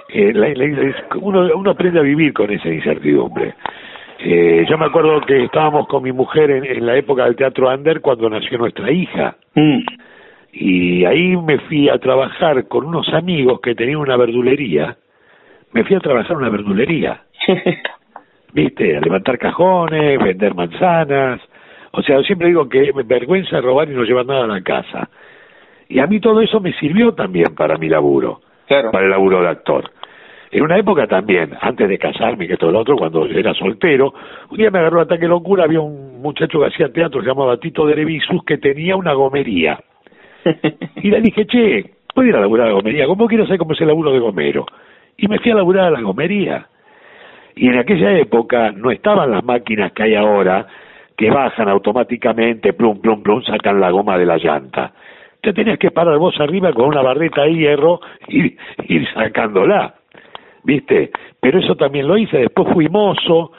[0.09, 3.55] eh, la, la, uno, uno aprende a vivir con esa incertidumbre.
[4.19, 7.69] Eh, yo me acuerdo que estábamos con mi mujer en, en, la época del teatro
[7.73, 9.35] Under cuando nació nuestra hija.
[9.53, 9.79] Mm.
[10.53, 14.97] Y ahí me fui a trabajar con unos amigos que tenían una verdulería.
[15.73, 17.21] Me fui a trabajar en una verdulería.
[18.53, 18.97] ¿Viste?
[18.97, 21.41] A levantar cajones, vender manzanas.
[21.91, 25.09] O sea, yo siempre digo que vergüenza robar y no llevar nada a la casa.
[25.89, 28.91] Y a mí todo eso me sirvió también para mi laburo, claro.
[28.91, 29.89] para el laburo de actor.
[30.51, 34.13] En una época también, antes de casarme, que todo lo otro, cuando era soltero,
[34.49, 37.57] un día me agarró ataque de locura, había un muchacho que hacía teatro, se llamaba
[37.57, 39.79] Tito de Revisus, que tenía una gomería.
[40.95, 43.05] y le dije, che, ¿puedo ir a laburar a la gomería?
[43.07, 44.65] ¿Cómo quiero saber cómo es el laburo de gomero?
[45.17, 46.67] Y me fui a laburar a la gomería.
[47.55, 50.65] Y en aquella época no estaban las máquinas que hay ahora,
[51.17, 54.93] que bajan automáticamente, plum, plum, plum, sacan la goma de la llanta
[55.41, 58.55] te tenías que parar vos arriba con una barreta de hierro y
[58.87, 59.95] ir sacándola,
[60.63, 61.11] ¿viste?
[61.39, 63.51] Pero eso también lo hice, después fui mozo,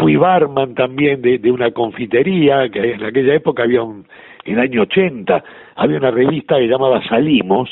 [0.00, 4.06] fui barman también de, de una confitería, que en aquella época había un,
[4.44, 5.44] en el año 80,
[5.76, 7.70] había una revista que llamaba Salimos,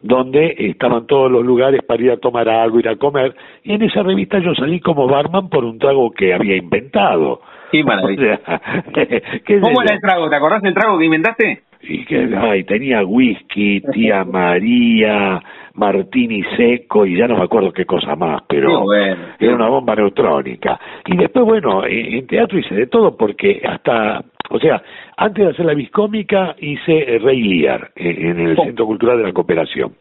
[0.00, 3.34] donde estaban todos los lugares para ir a tomar algo, ir a comer,
[3.64, 7.84] y en esa revista yo salí como barman por un trago que había inventado, Qué
[7.84, 8.40] maravilla.
[9.60, 10.28] ¿Cómo era el trago?
[10.28, 11.62] ¿Te acordás del trago que inventaste?
[11.82, 15.40] Y que, ay, tenía whisky, tía María,
[15.74, 20.78] martini seco y ya no me acuerdo qué cosa más, pero era una bomba neutrónica.
[21.06, 24.82] Y después, bueno, en, teatro hice de todo porque hasta, o sea,
[25.16, 28.64] antes de hacer la viscómica hice Rey Lear en, el oh.
[28.64, 29.92] Centro Cultural de la Cooperación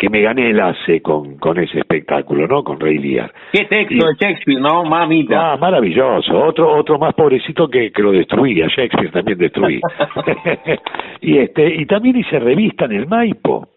[0.00, 2.64] que me gané el ACE con, con ese espectáculo, ¿no?
[2.64, 3.30] Con Rey Lear.
[3.52, 4.82] Qué texto de Shakespeare, ¿no?
[4.82, 5.52] Mamita.
[5.52, 6.42] Ah, maravilloso.
[6.42, 8.66] Otro otro más pobrecito que, que lo destruía.
[8.68, 9.78] Shakespeare también destruí.
[11.20, 13.68] y este y también hice revista en el Maipo.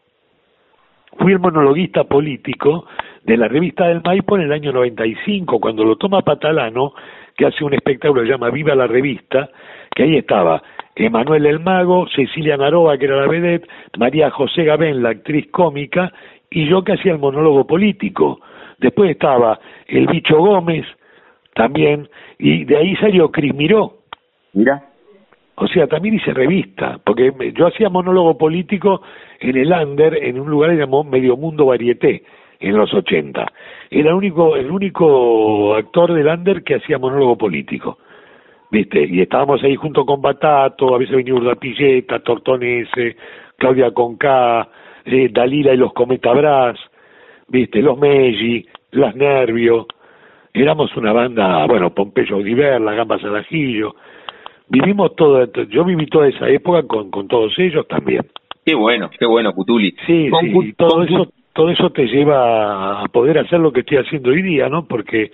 [1.17, 2.86] Fui el monologuista político
[3.25, 6.93] de la revista del Maipo en el año 95, cuando lo toma Patalano,
[7.36, 9.49] que hace un espectáculo que se llama Viva la Revista,
[9.93, 10.63] que ahí estaba
[10.95, 16.12] Emanuel el Mago, Cecilia Naroa, que era la vedette, María José Gabén, la actriz cómica,
[16.49, 18.39] y yo que hacía el monólogo político.
[18.77, 20.86] Después estaba el Bicho Gómez,
[21.56, 23.99] también, y de ahí salió Cris Miró.
[24.53, 24.84] Mira.
[25.56, 29.01] O sea, también hice revista, porque yo hacía monólogo político
[29.39, 32.23] en el Under, en un lugar que llamó Medio Mundo Varieté,
[32.60, 33.45] en los 80.
[33.91, 37.99] Era el único, el único actor del Under que hacía monólogo político.
[38.73, 39.05] ¿Viste?
[39.07, 43.15] Y estábamos ahí junto con Batato, a veces venía Urda Pilleta, Tortonese,
[43.55, 44.67] Claudia Conca,
[45.05, 46.79] eh, Dalila y los Cometabras,
[47.47, 47.83] ¿viste?
[47.83, 49.86] Los Meggi, Las Nervio,
[50.51, 53.93] éramos una banda, bueno, Pompeyo Diver, Las Gambas al Ajillo,
[54.69, 58.23] vivimos todo, yo viví toda esa época con, con todos ellos también.
[58.65, 59.91] Qué bueno, qué bueno, Cutuli.
[60.07, 64.31] Sí, sí, todo eso, todo eso te lleva a poder hacer lo que estoy haciendo
[64.31, 64.88] hoy día, ¿no?
[64.88, 65.29] Porque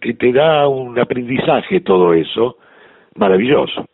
[0.00, 2.56] te, da un aprendizaje todo eso
[3.16, 3.86] maravilloso.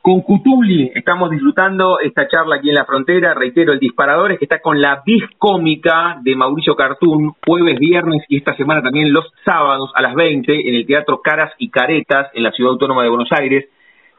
[0.00, 3.34] Con Cutuli estamos disfrutando esta charla aquí en la frontera.
[3.34, 5.02] Reitero, el disparador es que está con la
[5.36, 10.68] cómica de Mauricio Cartún, jueves, viernes y esta semana también los sábados a las 20
[10.68, 13.68] en el Teatro Caras y Caretas en la Ciudad Autónoma de Buenos Aires.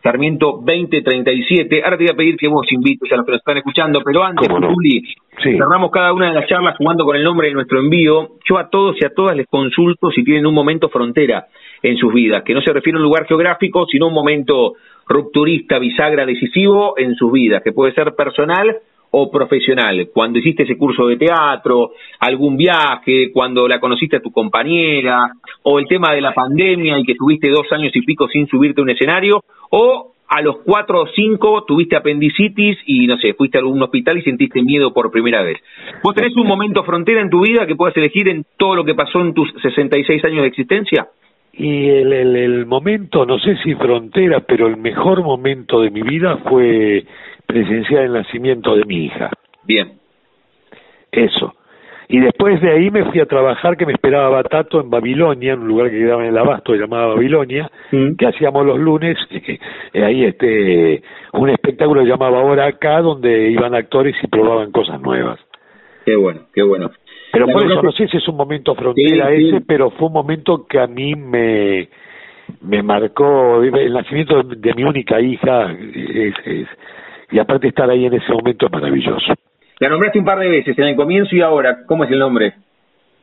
[0.07, 1.83] Sarmiento 2037.
[1.83, 4.23] Ahora te voy a pedir que vos invites a los que nos están escuchando, pero
[4.23, 5.03] antes, Juli,
[5.43, 8.37] cerramos cada una de las charlas jugando con el nombre de nuestro envío.
[8.47, 11.47] Yo a todos y a todas les consulto si tienen un momento frontera
[11.83, 14.75] en sus vidas, que no se refiere a un lugar geográfico, sino un momento
[15.09, 18.77] rupturista, bisagra, decisivo en sus vidas, que puede ser personal
[19.11, 24.31] o profesional, cuando hiciste ese curso de teatro, algún viaje, cuando la conociste a tu
[24.31, 25.31] compañera,
[25.63, 28.81] o el tema de la pandemia y que tuviste dos años y pico sin subirte
[28.81, 33.57] a un escenario, o a los cuatro o cinco tuviste apendicitis y no sé, fuiste
[33.57, 35.57] a algún hospital y sentiste miedo por primera vez.
[36.03, 38.93] ¿Vos tenés un momento frontera en tu vida que puedas elegir en todo lo que
[38.93, 41.07] pasó en tus 66 años de existencia?
[41.53, 46.01] Y el, el, el momento, no sé si frontera, pero el mejor momento de mi
[46.01, 47.05] vida fue
[47.47, 49.31] presenciar el nacimiento de mi hija.
[49.63, 49.93] Bien.
[51.11, 51.55] Eso.
[52.09, 55.59] Y después de ahí me fui a trabajar, que me esperaba Batato en Babilonia, en
[55.59, 58.15] un lugar que quedaba en el Abasto, llamado Babilonia, mm.
[58.15, 61.01] que hacíamos los lunes, eh, ahí este,
[61.33, 65.39] un espectáculo llamaba Ahora Acá, donde iban actores y probaban cosas nuevas.
[66.05, 66.91] Qué bueno, qué bueno.
[67.33, 70.65] Pero por eso, no sé si es un momento frontera ese, pero fue un momento
[70.65, 71.89] que a mí me,
[72.61, 76.67] me marcó, el nacimiento de, mi única hija es, es
[77.31, 79.33] y aparte estar ahí en ese momento es maravilloso.
[79.79, 81.85] La nombraste un par de veces, en el comienzo y ahora.
[81.85, 82.53] ¿Cómo es el nombre?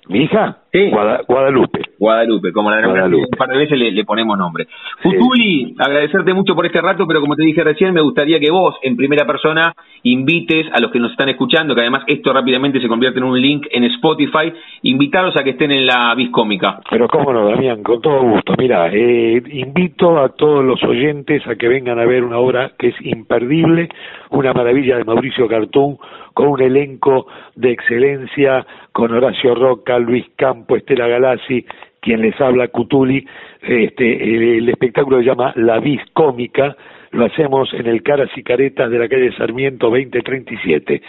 [0.08, 0.58] ¿Mi hija?
[0.72, 0.90] Sí.
[0.90, 1.80] Guadalupe.
[1.98, 4.66] Guadalupe, como la nombraste un par de veces le, ponemos nombre.
[5.00, 8.74] Futuli, agradecerte mucho por este rato, pero como te dije recién, me gustaría que vos,
[8.82, 12.88] en primera persona, invites a los que nos están escuchando, que además esto rápidamente se
[12.88, 16.80] convierte en un link en Spotify, invitarlos a que estén en la Biscómica.
[16.90, 18.54] Pero cómo no, Damián, con todo gusto.
[18.58, 22.88] Mira, eh, invito a todos los oyentes a que vengan a ver una obra que
[22.88, 23.88] es imperdible,
[24.30, 25.98] una maravilla de Mauricio Cartún,
[26.34, 31.66] con un elenco de excelencia, con Horacio Roca, Luis Campo, Estela Galassi,
[32.00, 33.26] quien les habla, Cutuli.
[33.60, 36.76] Este, el, espectáculo se llama La Vis Cómica,
[37.10, 41.02] lo hacemos en el Caras y Caretas de la calle Sarmiento 2037.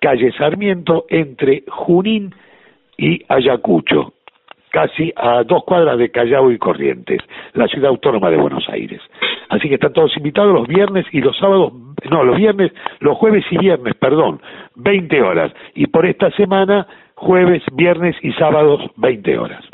[0.00, 2.32] Calle Sarmiento entre Junín
[2.96, 4.12] y Ayacucho
[4.70, 7.22] casi a dos cuadras de Callao y Corrientes,
[7.54, 9.00] la ciudad autónoma de Buenos Aires.
[9.48, 11.72] Así que están todos invitados los viernes y los sábados,
[12.10, 14.38] no, los viernes, los jueves y viernes, perdón,
[14.74, 15.50] 20 horas.
[15.74, 16.86] Y por esta semana,
[17.16, 19.64] jueves, viernes y sábados, 20 horas.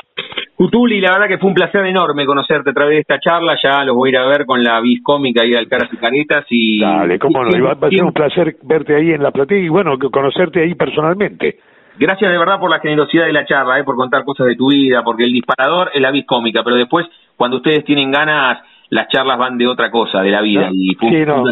[0.55, 3.83] Cutuli, la verdad que fue un placer enorme conocerte a través de esta charla, ya
[3.83, 6.79] los voy a ir a ver con la Viscómica y Alcaraz y Caretas y...
[6.79, 9.97] Dale, cómo no, va, a ser un placer verte ahí en la platea y bueno,
[10.11, 11.57] conocerte ahí personalmente.
[11.97, 14.71] Gracias de verdad por la generosidad de la charla, eh, por contar cosas de tu
[14.71, 19.07] vida, porque el disparador es la vis cómica, pero después, cuando ustedes tienen ganas, las
[19.09, 20.69] charlas van de otra cosa, de la vida.
[20.71, 21.43] y sí, no,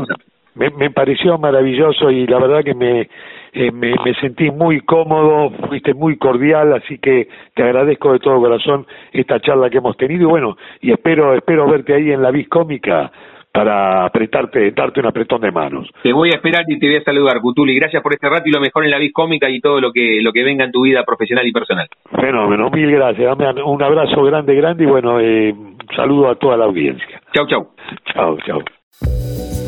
[0.55, 3.07] me, me, pareció maravilloso y la verdad que me,
[3.53, 8.39] eh, me, me, sentí muy cómodo, fuiste muy cordial, así que te agradezco de todo
[8.39, 12.31] corazón esta charla que hemos tenido y bueno, y espero, espero verte ahí en la
[12.31, 13.11] vis cómica
[13.51, 15.89] para apretarte, darte un apretón de manos.
[16.01, 17.75] Te voy a esperar y te voy a saludar, Cutuli.
[17.75, 20.19] Gracias por este rato y lo mejor en la vis cómica y todo lo que,
[20.21, 21.87] lo que venga en tu vida profesional y personal.
[22.19, 23.37] Fenómeno, mil gracias.
[23.37, 25.53] Dame un abrazo grande, grande y bueno, eh,
[25.95, 27.21] saludo a toda la audiencia.
[27.33, 27.67] Chau, chau.
[28.13, 29.60] Chau, chau.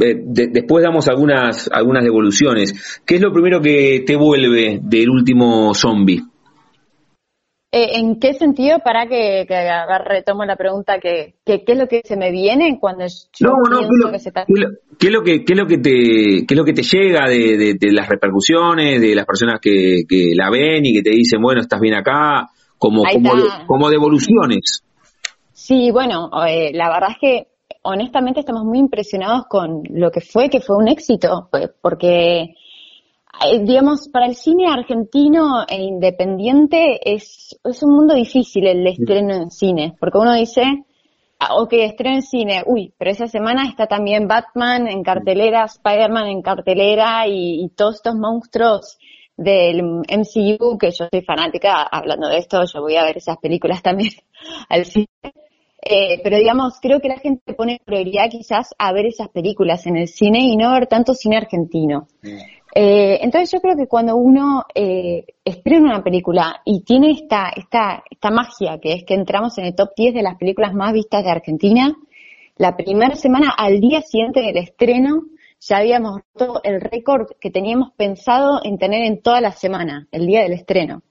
[0.00, 3.02] eh, de, después damos algunas, algunas devoluciones.
[3.04, 6.22] ¿Qué es lo primero que te vuelve del último zombie?
[7.72, 8.80] Eh, ¿En qué sentido?
[8.80, 9.70] Para que, que
[10.04, 13.56] retomo la pregunta, que, que, ¿qué es lo que se me viene cuando yo no,
[13.70, 14.44] no, ¿qué, lo, que se está...
[14.44, 17.28] ¿qué, es lo que, qué es lo que te qué es lo que te llega
[17.28, 21.10] de, de, de las repercusiones, de las personas que, que, la ven y que te
[21.10, 23.30] dicen, bueno, estás bien acá, como, como,
[23.68, 24.82] como, devoluciones?
[25.52, 27.46] Sí, bueno, eh, la verdad es que
[27.82, 31.48] honestamente estamos muy impresionados con lo que fue, que fue un éxito,
[31.80, 32.54] porque eh,
[33.62, 39.50] digamos, para el cine argentino e independiente es, es un mundo difícil el estreno en
[39.50, 40.62] cine, porque uno dice,
[41.38, 46.26] ah, ok, estreno en cine, uy, pero esa semana está también Batman en cartelera, Spider-Man
[46.28, 48.98] en cartelera y, todos estos monstruos
[49.36, 53.82] del MCU, que yo soy fanática, hablando de esto, yo voy a ver esas películas
[53.82, 54.12] también
[54.68, 55.06] al cine.
[55.82, 59.96] Eh, pero digamos, creo que la gente pone prioridad quizás a ver esas películas en
[59.96, 62.06] el cine y no ver tanto cine argentino.
[62.74, 68.04] Eh, entonces yo creo que cuando uno eh, estrena una película y tiene esta, esta,
[68.08, 71.24] esta magia que es que entramos en el top 10 de las películas más vistas
[71.24, 71.96] de Argentina,
[72.56, 75.22] la primera semana al día siguiente del estreno
[75.60, 80.26] ya habíamos roto el récord que teníamos pensado en tener en toda la semana, el
[80.26, 81.02] día del estreno.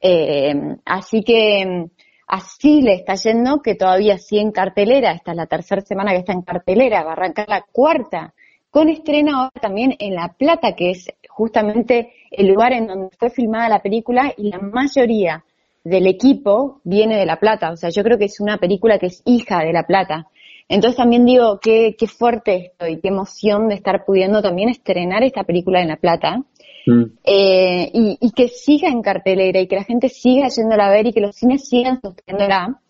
[0.00, 1.88] Eh, así que
[2.26, 6.18] así le está yendo que todavía sí en cartelera, esta es la tercera semana que
[6.18, 8.34] está en cartelera, va a arrancar la cuarta
[8.72, 13.28] con estreno ahora también en La Plata, que es justamente el lugar en donde fue
[13.28, 15.44] filmada la película y la mayoría
[15.84, 17.70] del equipo viene de La Plata.
[17.70, 20.26] O sea, yo creo que es una película que es hija de La Plata.
[20.70, 25.44] Entonces también digo, qué, qué fuerte estoy, qué emoción de estar pudiendo también estrenar esta
[25.44, 26.42] película en La Plata.
[26.86, 27.02] Mm.
[27.24, 31.08] Eh, y, y, que siga en cartelera y que la gente siga yéndola a ver
[31.08, 32.80] y que los cines sigan sosteniéndola.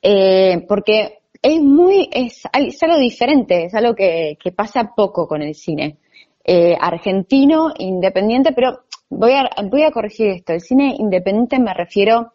[0.00, 5.42] Eh, porque es muy, es, es algo diferente, es algo que, que pasa poco con
[5.42, 5.98] el cine.
[6.44, 10.52] Eh, argentino, independiente, pero voy a, voy a corregir esto.
[10.52, 12.32] El cine independiente me refiero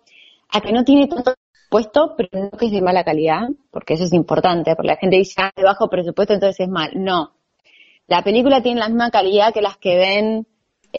[0.50, 4.04] a que no tiene tanto presupuesto, pero no que es de mala calidad, porque eso
[4.06, 6.92] es importante, porque la gente dice, ah, de bajo presupuesto, entonces es mal.
[6.96, 7.32] No.
[8.08, 10.48] La película tiene la misma calidad que las que ven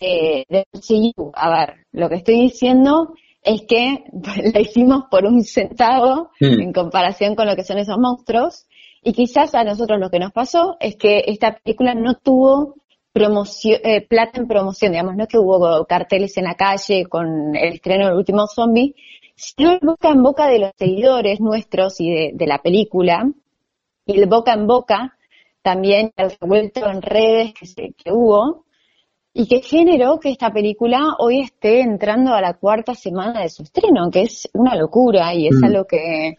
[0.01, 1.31] eh, de MCU.
[1.35, 3.14] A ver, lo que estoy diciendo
[3.46, 4.04] es que
[4.52, 6.61] la hicimos por un centavo mm.
[6.61, 8.66] en comparación con lo que son esos monstruos.
[9.03, 12.74] Y quizás a nosotros lo que nos pasó es que esta película no tuvo
[13.12, 17.55] promoción, eh, plata en promoción, digamos, no es que hubo carteles en la calle con
[17.55, 18.94] el estreno del último zombie,
[19.36, 23.30] sino el boca en boca de los seguidores nuestros y de, de la película,
[24.05, 25.16] y el boca en boca
[25.62, 28.66] también el revuelto en redes que, se, que hubo,
[29.39, 33.64] y que generó que esta película hoy esté entrando a la cuarta semana de su
[33.64, 35.64] estreno, que es una locura y es mm.
[35.64, 36.39] algo que,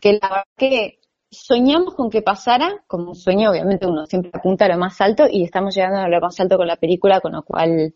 [0.00, 0.98] que la verdad que
[1.30, 5.26] soñamos con que pasara, como un sueño, obviamente uno siempre apunta a lo más alto
[5.30, 7.92] y estamos llegando a lo más alto con la película, con lo cual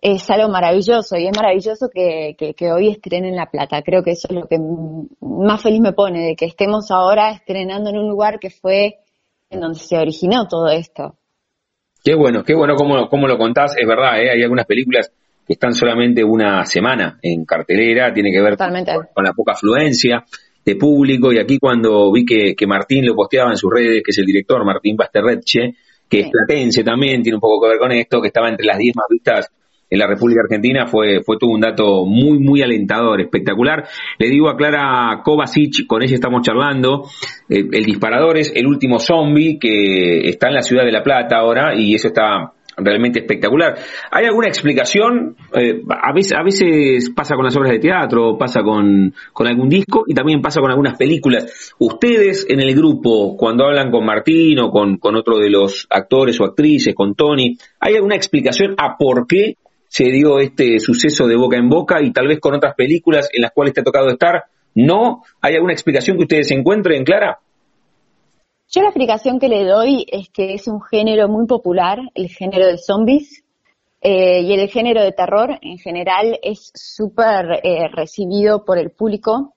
[0.00, 3.82] es algo maravilloso y es maravilloso que, que, hoy estrenen La Plata.
[3.82, 4.58] Creo que eso es lo que
[5.20, 9.00] más feliz me pone, de que estemos ahora estrenando en un lugar que fue
[9.50, 11.16] en donde se originó todo esto.
[12.04, 14.30] Qué bueno, qué bueno cómo, cómo lo contás, es verdad, ¿eh?
[14.30, 15.10] hay algunas películas
[15.46, 20.24] que están solamente una semana en cartelera, tiene que ver con, la poca afluencia
[20.64, 21.32] de público.
[21.32, 24.26] Y aquí cuando vi que, que, Martín lo posteaba en sus redes, que es el
[24.26, 25.76] director Martín Basterreche,
[26.08, 28.78] que es platense también, tiene un poco que ver con esto, que estaba entre las
[28.78, 29.50] 10 más vistas
[29.88, 33.86] en la República Argentina fue, fue todo un dato muy, muy alentador, espectacular.
[34.18, 37.04] Le digo a Clara Kovacic, con ella estamos charlando,
[37.48, 41.36] eh, el disparador es el último zombie que está en la ciudad de La Plata
[41.36, 43.78] ahora y eso está realmente espectacular.
[44.10, 45.36] ¿Hay alguna explicación?
[45.54, 49.68] Eh, a, veces, a veces pasa con las obras de teatro, pasa con, con algún
[49.68, 51.74] disco y también pasa con algunas películas.
[51.78, 56.38] Ustedes en el grupo, cuando hablan con Martín o con, con otro de los actores
[56.40, 59.56] o actrices, con Tony, ¿hay alguna explicación a por qué
[59.96, 63.40] se dio este suceso de boca en boca y tal vez con otras películas en
[63.40, 64.44] las cuales te ha tocado estar,
[64.74, 65.22] ¿no?
[65.40, 67.38] ¿Hay alguna explicación que ustedes encuentren, Clara?
[68.68, 72.66] Yo la explicación que le doy es que es un género muy popular, el género
[72.66, 73.42] de zombies,
[74.02, 79.54] eh, y el género de terror en general es súper eh, recibido por el público.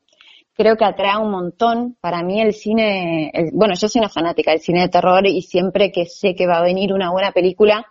[0.54, 1.98] Creo que atrae un montón.
[2.00, 5.92] Para mí el cine, bueno, yo soy una fanática del cine de terror y siempre
[5.92, 7.86] que sé que va a venir una buena película,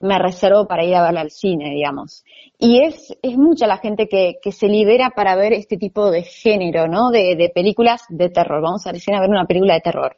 [0.00, 2.24] me reservo para ir a verla al cine, digamos.
[2.58, 6.22] Y es, es mucha la gente que, que se libera para ver este tipo de
[6.22, 7.10] género, ¿no?
[7.10, 8.62] De, películas de terror.
[8.62, 10.16] Vamos a decir a ver una película de terror.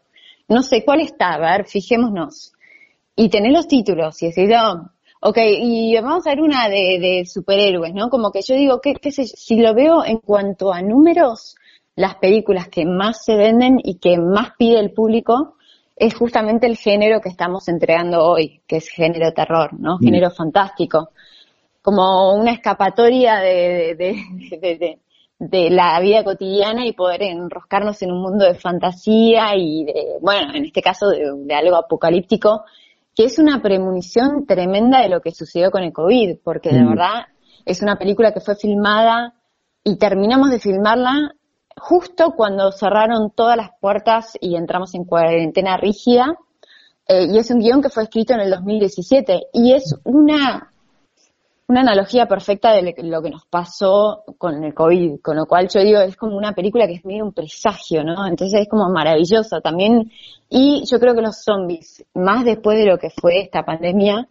[0.48, 2.52] No sé cuál está, a ver, fijémonos.
[3.14, 7.26] Y tener los títulos y decir, oh, ok, y vamos a ver una de, de
[7.26, 8.08] superhéroes, ¿no?
[8.08, 11.56] Como que yo digo, ¿qué, qué sé, si lo veo en cuanto a números,
[11.96, 15.56] las películas que más se venden y que más pide el público
[15.98, 19.96] es justamente el género que estamos entregando hoy, que es género terror, ¿no?
[19.96, 20.04] Mm.
[20.04, 21.10] Género fantástico.
[21.82, 24.98] Como una escapatoria de, de,
[25.38, 30.54] de, la vida cotidiana y poder enroscarnos en un mundo de fantasía y de, bueno,
[30.54, 32.64] en este caso de, algo apocalíptico,
[33.14, 36.88] que es una premonición tremenda de lo que sucedió con el COVID, porque de mm.
[36.90, 37.26] verdad
[37.64, 39.34] es una película que fue filmada
[39.82, 41.34] y terminamos de filmarla
[41.80, 46.36] justo cuando cerraron todas las puertas y entramos en cuarentena rígida.
[47.06, 50.72] Eh, y es un guion que fue escrito en el 2017 y es una,
[51.66, 55.80] una analogía perfecta de lo que nos pasó con el COVID, con lo cual yo
[55.80, 58.26] digo, es como una película que es medio un presagio, ¿no?
[58.26, 60.12] Entonces es como maravillosa también.
[60.50, 64.28] Y yo creo que los zombies, más después de lo que fue esta pandemia,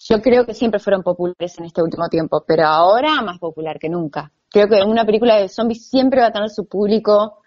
[0.00, 3.88] yo creo que siempre fueron populares en este último tiempo, pero ahora más popular que
[3.88, 7.38] nunca creo que una película de zombies siempre va a tener su público.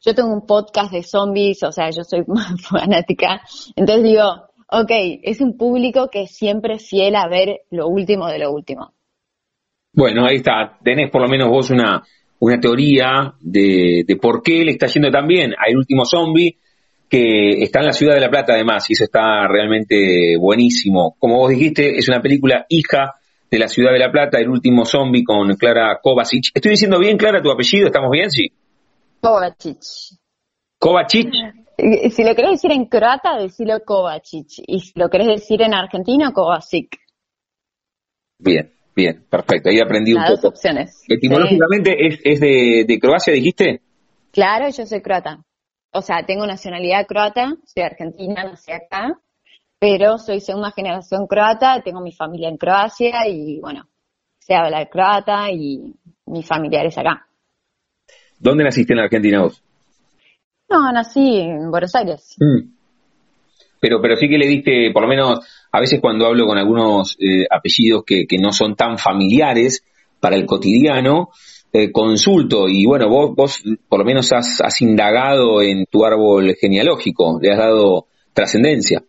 [0.00, 2.24] Yo tengo un podcast de zombies, o sea, yo soy
[2.62, 3.42] fanática.
[3.74, 4.24] Entonces digo,
[4.70, 4.90] ok,
[5.22, 8.92] es un público que siempre es fiel a ver lo último de lo último.
[9.92, 10.78] Bueno, ahí está.
[10.82, 12.02] Tenés por lo menos vos una,
[12.38, 16.58] una teoría de, de por qué le está yendo tan bien al último zombie
[17.08, 21.16] que está en la ciudad de La Plata además, y eso está realmente buenísimo.
[21.18, 23.14] Como vos dijiste, es una película hija
[23.50, 26.50] de la ciudad de La Plata, El último zombie con Clara Kovacic.
[26.52, 27.86] ¿Estoy diciendo bien, Clara, tu apellido?
[27.86, 28.30] ¿Estamos bien?
[28.30, 28.50] Sí.
[29.20, 29.78] Kovacic.
[30.78, 31.28] Kovacic.
[31.78, 34.48] Eh, si lo querés decir en croata, decilo Kovacic.
[34.66, 36.96] Y si lo querés decir en argentino, Kovacic.
[38.38, 39.70] Bien, bien, perfecto.
[39.70, 40.36] Ahí aprendí un poco.
[40.36, 41.04] dos opciones.
[41.08, 43.80] Etimológicamente es, es de, de Croacia, dijiste.
[44.32, 45.42] Claro, yo soy croata.
[45.92, 49.18] O sea, tengo nacionalidad croata, soy argentina, nací acá,
[49.78, 53.88] pero soy segunda generación croata, tengo mi familia en Croacia y bueno,
[54.38, 55.94] se habla el croata y
[56.26, 57.26] mis familiares acá.
[58.38, 59.62] ¿Dónde naciste en la Argentina vos?
[60.68, 62.36] No, nací en Buenos Aires.
[62.38, 62.72] Mm.
[63.80, 67.16] Pero, pero sí que le diste, por lo menos, a veces cuando hablo con algunos
[67.20, 69.84] eh, apellidos que, que, no son tan familiares
[70.18, 71.30] para el cotidiano,
[71.92, 77.38] consulto y bueno, vos, vos por lo menos has, has indagado en tu árbol genealógico,
[77.40, 79.02] le has dado trascendencia.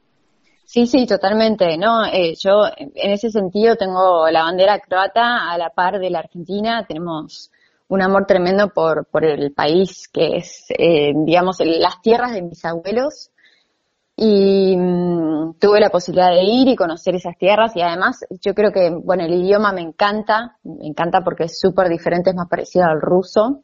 [0.65, 1.77] Sí, sí, totalmente.
[1.77, 6.19] No, eh, yo en ese sentido tengo la bandera croata a la par de la
[6.19, 6.85] Argentina.
[6.85, 7.51] Tenemos
[7.87, 12.65] un amor tremendo por, por el país que es, eh, digamos, las tierras de mis
[12.65, 13.31] abuelos.
[14.19, 18.71] Y mm, tuve la posibilidad de ir y conocer esas tierras y además yo creo
[18.71, 22.85] que, bueno, el idioma me encanta, me encanta porque es súper diferente, es más parecido
[22.85, 23.61] al ruso.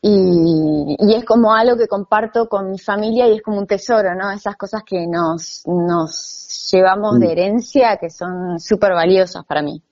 [0.00, 4.14] Y, y, es como algo que comparto con mi familia y es como un tesoro,
[4.14, 4.30] ¿no?
[4.30, 7.30] Esas cosas que nos, nos llevamos de mm.
[7.30, 9.82] herencia que son súper valiosas para mí.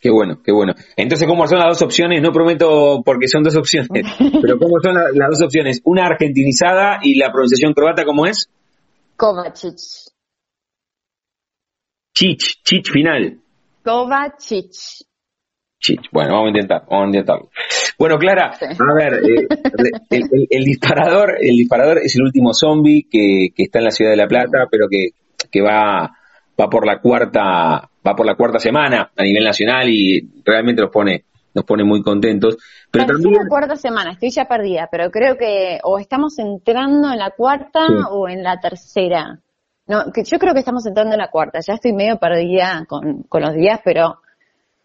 [0.00, 0.74] Qué bueno, qué bueno.
[0.96, 2.20] Entonces, ¿cómo son las dos opciones?
[2.22, 4.04] No prometo porque son dos opciones,
[4.42, 5.80] pero ¿cómo son las dos opciones?
[5.84, 8.48] Una argentinizada y la pronunciación croata, ¿cómo es?
[9.22, 9.78] Kovacic.
[12.12, 13.38] Chich, chich final.
[13.84, 14.72] Kovacic.
[15.78, 16.08] Chich.
[16.10, 17.50] Bueno, vamos a intentar, vamos a intentarlo.
[17.96, 19.46] Bueno, Clara, a ver, eh,
[20.50, 24.16] el, disparador, el disparador es el último zombie que, que está en la ciudad de
[24.16, 25.10] La Plata, pero que,
[25.52, 26.10] que va,
[26.60, 30.90] va por la cuarta, va por la cuarta semana a nivel nacional y realmente nos
[30.90, 32.56] pone, nos pone muy contentos.
[32.90, 37.18] Pero también la cuarta semana, estoy ya perdida, pero creo que o estamos entrando en
[37.18, 39.40] la cuarta o en la tercera.
[39.86, 43.24] No, que yo creo que estamos entrando en la cuarta, ya estoy medio perdida con,
[43.24, 44.20] con los días, pero,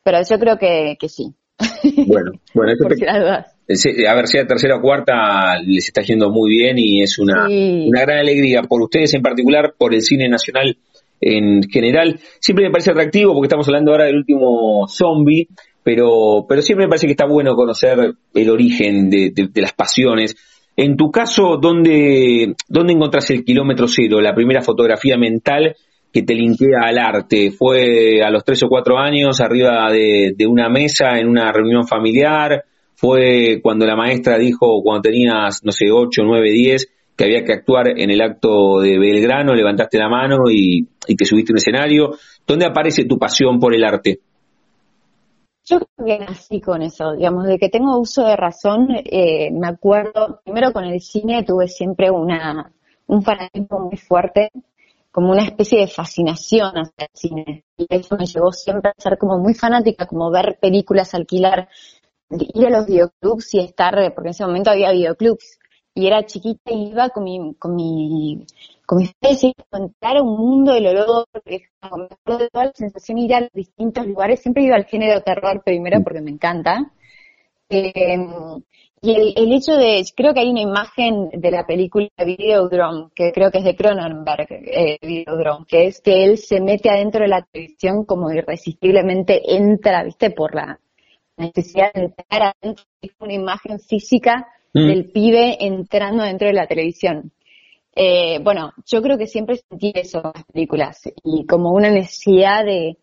[0.03, 1.33] pero yo creo que, que sí.
[2.07, 7.01] Bueno, bueno, eso a ver, sea tercera o cuarta, les está yendo muy bien y
[7.01, 10.77] es una, una gran alegría por ustedes en particular, por el cine nacional
[11.19, 12.19] en general.
[12.39, 15.49] Siempre me parece atractivo porque estamos hablando ahora del último zombie,
[15.87, 20.35] pero, pero siempre me parece que está bueno conocer el origen de, las pasiones.
[20.75, 25.77] En tu caso, ¿dónde, ¿dónde encontrás el kilómetro cero, la primera fotografía mental
[26.11, 27.51] que te linkea al arte?
[27.51, 32.65] ¿Fue a los tres o cuatro años arriba de, una mesa en una reunión familiar?
[32.93, 37.53] ¿Fue cuando la maestra dijo, cuando tenías, no sé, ocho, nueve, diez, que había que
[37.53, 41.59] actuar en el acto de Belgrano, levantaste la mano y, y te subiste a un
[41.59, 42.11] escenario.
[42.45, 44.19] ¿Dónde aparece tu pasión por el arte?
[45.69, 49.67] Yo creo que nací con eso, digamos, de que tengo uso de razón, eh, me
[49.67, 52.71] acuerdo, primero con el cine tuve siempre una,
[53.07, 54.49] un fanatismo muy fuerte,
[55.11, 57.65] como una especie de fascinación hacia el cine.
[57.75, 61.67] Y eso me llevó siempre a ser como muy fanática, como ver películas, alquilar,
[62.29, 65.59] ir a los videoclubs y estar, porque en ese momento había videoclubs,
[65.93, 68.45] y era chiquita y iba con mi, con mi,
[69.01, 69.53] especie
[70.01, 71.25] a un mundo del olor,
[71.79, 75.61] con de toda la sensación ir a los distintos lugares, siempre iba al género terror
[75.63, 76.91] primero porque me encanta.
[77.69, 78.17] Eh,
[79.01, 83.31] y el, el, hecho de, creo que hay una imagen de la película Videodrome, que
[83.31, 87.27] creo que es de Cronenberg, eh, Videodrome, que es que él se mete adentro de
[87.27, 90.79] la televisión como irresistiblemente entra, viste, por la
[91.37, 94.87] necesidad de entrar adentro, es una imagen física Mm.
[94.87, 97.31] del pibe entrando dentro de la televisión.
[97.99, 102.63] Eh, bueno, yo creo que siempre sentí eso en las películas y como una necesidad
[102.63, 102.97] de,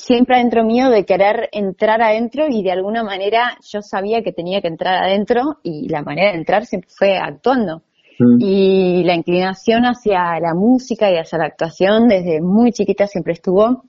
[0.00, 4.60] siempre adentro mío, de querer entrar adentro y de alguna manera yo sabía que tenía
[4.60, 7.82] que entrar adentro y la manera de entrar siempre fue actuando.
[8.18, 8.38] Mm.
[8.40, 13.84] Y la inclinación hacia la música y hacia la actuación desde muy chiquita siempre estuvo.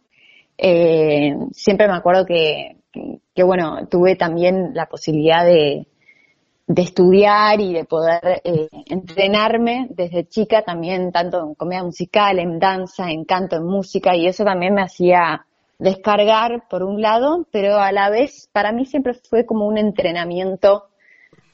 [0.58, 2.78] Eh, siempre me acuerdo que,
[3.34, 5.88] que, bueno, tuve también la posibilidad de,
[6.74, 12.60] de estudiar y de poder eh, entrenarme desde chica también, tanto en comedia musical, en
[12.60, 15.46] danza, en canto, en música, y eso también me hacía
[15.80, 20.86] descargar por un lado, pero a la vez para mí siempre fue como un entrenamiento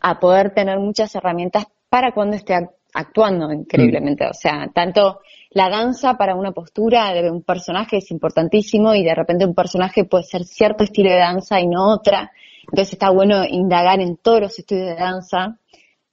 [0.02, 4.24] a poder tener muchas herramientas para cuando esté actuando increíblemente.
[4.24, 4.30] Mm.
[4.30, 9.16] O sea, tanto la danza para una postura de un personaje es importantísimo y de
[9.16, 12.32] repente un personaje puede ser cierto estilo de danza y no otra.
[12.72, 15.58] Entonces está bueno indagar en todos los estudios de danza,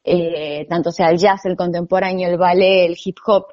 [0.04, 3.46] eh, tanto sea el jazz, el contemporáneo, el ballet, el hip hop.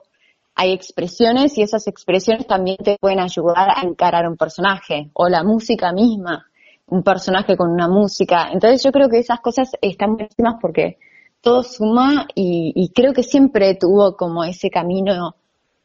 [0.54, 5.44] Hay expresiones y esas expresiones también te pueden ayudar a encarar un personaje o la
[5.44, 6.46] música misma,
[6.88, 8.50] un personaje con una música.
[8.52, 10.98] Entonces yo creo que esas cosas están buenísimas porque
[11.42, 15.36] todo suma y, creo que siempre tuvo como ese camino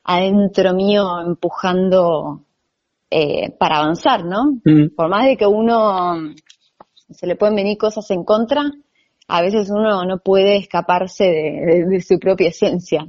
[0.05, 2.43] adentro mío empujando
[3.11, 4.59] eh, para avanzar, ¿no?
[4.64, 4.95] Mm.
[4.95, 6.35] Por más de que uno
[7.11, 8.71] se le pueden venir cosas en contra,
[9.29, 13.07] a veces uno no puede escaparse de, su propia esencia.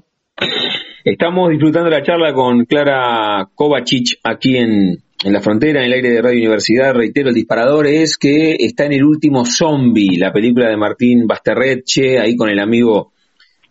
[1.04, 6.22] Estamos disfrutando la charla con Clara Kovacic aquí en, la frontera, en el aire de
[6.22, 6.94] Radio Universidad.
[6.94, 12.20] Reitero, el disparador es que está en el último zombie, la película de Martín Basterreche,
[12.20, 13.14] ahí con el amigo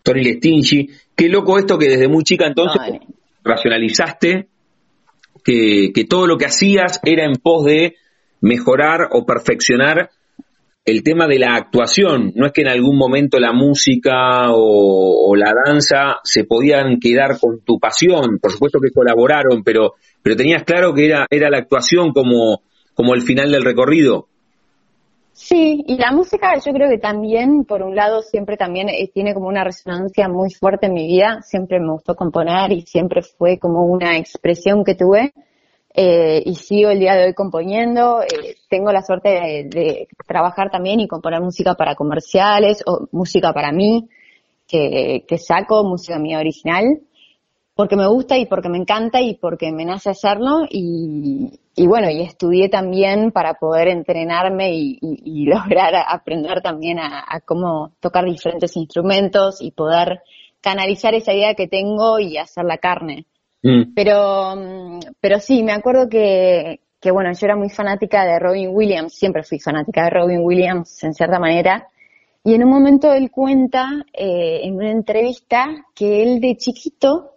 [0.02, 0.88] Tony Lestingi.
[1.14, 2.80] Qué loco esto que desde muy chica entonces
[3.44, 4.48] racionalizaste
[5.44, 7.96] que, que todo lo que hacías era en pos de
[8.40, 10.10] mejorar o perfeccionar
[10.86, 12.32] el tema de la actuación.
[12.36, 17.60] No es que en algún momento la música o, la danza se podían quedar con
[17.60, 18.38] tu pasión.
[18.40, 22.62] Por supuesto que colaboraron, pero, pero tenías claro que era, era la actuación como,
[22.94, 24.28] como el final del recorrido.
[25.32, 29.34] Sí, y la música yo creo que también, por un lado, siempre también eh, tiene
[29.34, 31.42] como una resonancia muy fuerte en mi vida.
[31.42, 35.34] Siempre me gustó componer y siempre fue como una expresión que tuve
[35.96, 38.22] eh, y sigo el día de hoy componiendo.
[38.22, 43.72] Eh, tengo la suerte de, trabajar también y componer música para comerciales o música para
[43.72, 44.08] mí,
[44.68, 47.00] que, que saco música mía original,
[47.74, 52.10] porque me gusta y porque me encanta y porque me nace hacerlo y, y bueno,
[52.10, 54.98] y estudié también para poder entrenarme y,
[55.46, 60.22] lograr aprender también a, cómo tocar diferentes instrumentos y poder
[60.62, 63.26] canalizar esa idea que tengo y hacer la carne.
[63.66, 63.94] Mm.
[63.94, 68.70] Pero, mm, pero sí, me acuerdo que, que, bueno, yo era muy fanática de Robin
[68.72, 71.88] Williams, siempre fui fanática de Robin Williams en cierta manera,
[72.44, 77.32] y en un momento él cuenta eh, en una entrevista que él de chiquito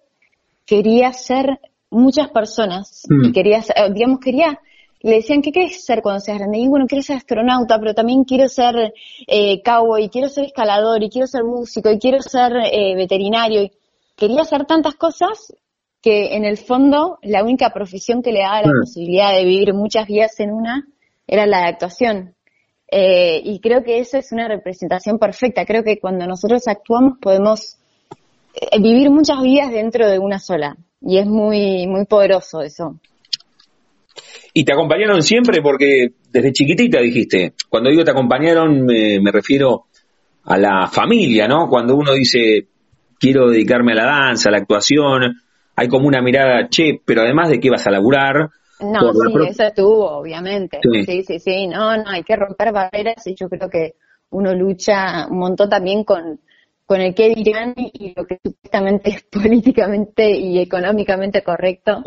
[0.67, 1.59] quería ser
[1.89, 3.33] muchas personas y mm.
[3.33, 4.59] quería, eh, digamos, quería,
[5.01, 6.59] le decían, ¿qué quieres ser cuando seas grande?
[6.59, 8.93] Y bueno, quiero ser astronauta, pero también quiero ser
[9.25, 13.63] eh, cowboy, quiero ser escalador, y quiero ser músico, y quiero ser eh, veterinario.
[13.63, 13.71] Y
[14.15, 15.55] quería hacer tantas cosas
[16.01, 18.79] que en el fondo la única profesión que le daba la mm.
[18.81, 20.87] posibilidad de vivir muchas vidas en una
[21.27, 22.35] era la de actuación.
[22.91, 25.65] Eh, y creo que eso es una representación perfecta.
[25.65, 27.77] Creo que cuando nosotros actuamos podemos
[28.79, 32.99] vivir muchas vidas dentro de una sola y es muy, muy poderoso eso.
[34.53, 35.61] ¿Y te acompañaron siempre?
[35.61, 39.85] Porque desde chiquitita dijiste, cuando digo te acompañaron me, refiero
[40.45, 41.67] a la familia, ¿no?
[41.69, 42.67] Cuando uno dice
[43.19, 45.41] quiero dedicarme a la danza, a la actuación,
[45.79, 48.49] hay como una mirada, che, pero además de qué vas a laburar.
[48.81, 50.79] No, sí, eso estuvo, obviamente.
[50.83, 51.23] Sí.
[51.23, 53.93] sí, sí, no, no, hay que romper barreras y yo creo que
[54.31, 56.41] uno lucha un montón también con,
[56.85, 62.03] con el qué dirán y lo que supuestamente es políticamente y económicamente correcto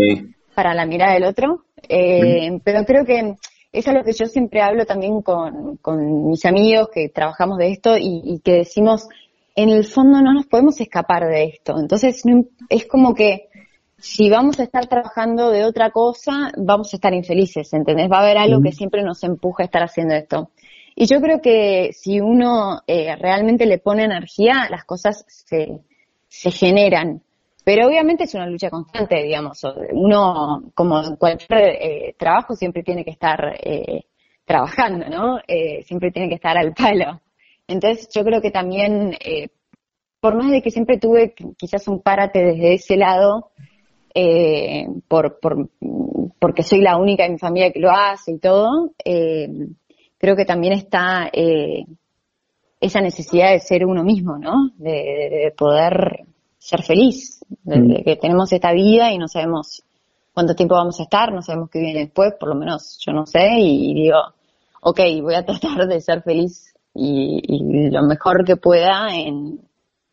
[0.55, 1.64] para la mirada del otro.
[1.89, 3.37] Eh, pero creo que
[3.73, 5.79] eso es lo que yo siempre hablo también con,
[6.29, 9.09] mis amigos que trabajamos de esto y, que decimos,
[9.57, 11.79] en el fondo no nos podemos escapar de esto.
[11.79, 12.23] Entonces
[12.68, 13.49] es como que
[14.03, 18.11] si vamos a estar trabajando de otra cosa, vamos a estar infelices, ¿entendés?
[18.11, 20.50] Va a haber algo que siempre nos empuja a estar haciendo esto.
[20.96, 25.78] Y yo creo que si uno eh, realmente le pone energía, las cosas se,
[26.26, 27.22] se generan.
[27.64, 29.62] Pero obviamente es una lucha constante, digamos.
[29.92, 34.03] Uno, como en cualquier eh, trabajo, siempre tiene que estar eh,
[34.44, 35.38] trabajando, ¿no?
[35.84, 37.20] siempre tiene que estar al palo.
[37.68, 39.16] Entonces yo creo que también,
[40.18, 43.53] por más de que siempre tuve quizás un párate desde ese lado,
[45.08, 45.68] por, por,
[46.42, 49.48] porque soy la única en mi familia que lo hace y todo, eh,
[50.18, 51.84] creo que también está eh,
[52.80, 54.70] esa necesidad de ser uno mismo, ¿no?
[54.76, 56.26] De, poder
[56.58, 58.04] ser feliz, de, mm.
[58.04, 59.84] que tenemos esta vida y no sabemos
[60.34, 63.24] cuánto tiempo vamos a estar, no sabemos qué viene después, por lo menos yo no
[63.24, 64.18] sé, y, digo,
[64.80, 69.60] ok, voy a tratar de ser feliz y, lo mejor que pueda en,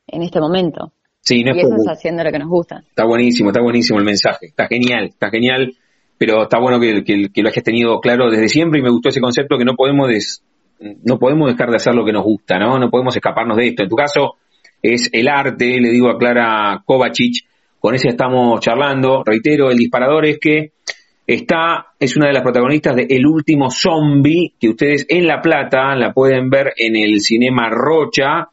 [0.05, 0.91] en este momento.
[1.29, 2.83] Sí, no y eso es haciendo lo que nos gusta.
[2.87, 5.73] Está buenísimo, está buenísimo el mensaje, está genial, está genial
[6.19, 9.57] pero está bueno que, lo hayas tenido claro desde siempre y me gustó ese concepto
[9.57, 10.43] que no podemos
[11.03, 12.77] no podemos dejar de hacer lo que nos gusta, ¿no?
[12.77, 13.83] No podemos escaparnos de esto.
[13.83, 14.35] En tu caso
[14.81, 17.45] es el arte, le digo a Clara Kovacic,
[17.79, 20.71] con ese estamos charlando, reitero, el disparador es que
[21.25, 25.95] está, es una de las protagonistas de El último zombie, que ustedes en La Plata
[25.95, 28.49] la pueden ver en el Cinema Rocha,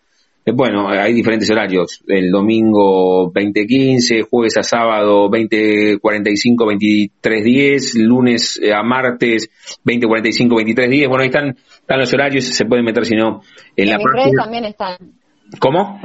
[0.54, 2.02] bueno, hay diferentes horarios.
[2.06, 6.00] El domingo 20.15, jueves a sábado 20.45,
[7.20, 9.50] 23.10, lunes a martes
[9.84, 11.08] 20.45, 23.10.
[11.08, 13.40] Bueno, ahí están, están los horarios, se pueden meter si no
[13.76, 14.96] en, la mis redes también están.
[15.58, 16.00] ¿Cómo?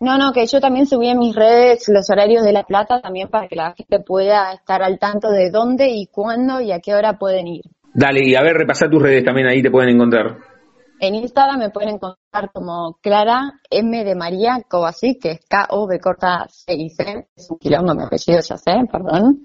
[0.00, 3.28] No, no, que yo también subí en mis redes los horarios de La Plata también
[3.28, 6.94] para que la gente pueda estar al tanto de dónde y cuándo y a qué
[6.94, 7.62] hora pueden ir.
[7.94, 10.38] Dale, y a ver, repasar tus redes también, ahí te pueden encontrar.
[11.02, 16.46] En Instagram me pueden encontrar como Clara M de María Kovacic, que es K-O-B corta
[16.48, 19.42] C-I-C, es un quilombo mi apellido, ya sé, perdón.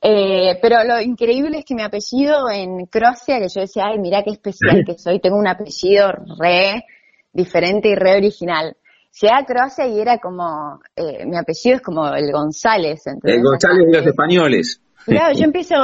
[0.00, 4.22] Eh, pero lo increíble es que mi apellido en Croacia, que yo decía, ay, mira
[4.22, 6.84] qué especial que soy, tengo un apellido re
[7.32, 8.76] diferente y re original.
[9.20, 13.02] Llegué a Croacia y era como, eh, mi apellido es como el González.
[13.24, 14.80] El González de los españoles.
[15.04, 15.74] Claro, yo empiezo,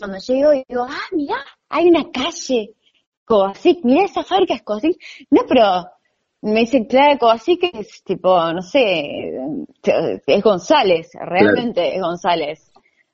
[0.00, 1.36] cuando llego y digo, ah, mira,
[1.68, 2.74] hay una calle
[3.24, 4.96] Kovacic, mira esa fábrica es Kovacic.
[5.30, 5.86] No, pero
[6.42, 9.32] me dicen, claro, Kovacic es tipo, no sé,
[10.26, 12.70] es González, realmente es González.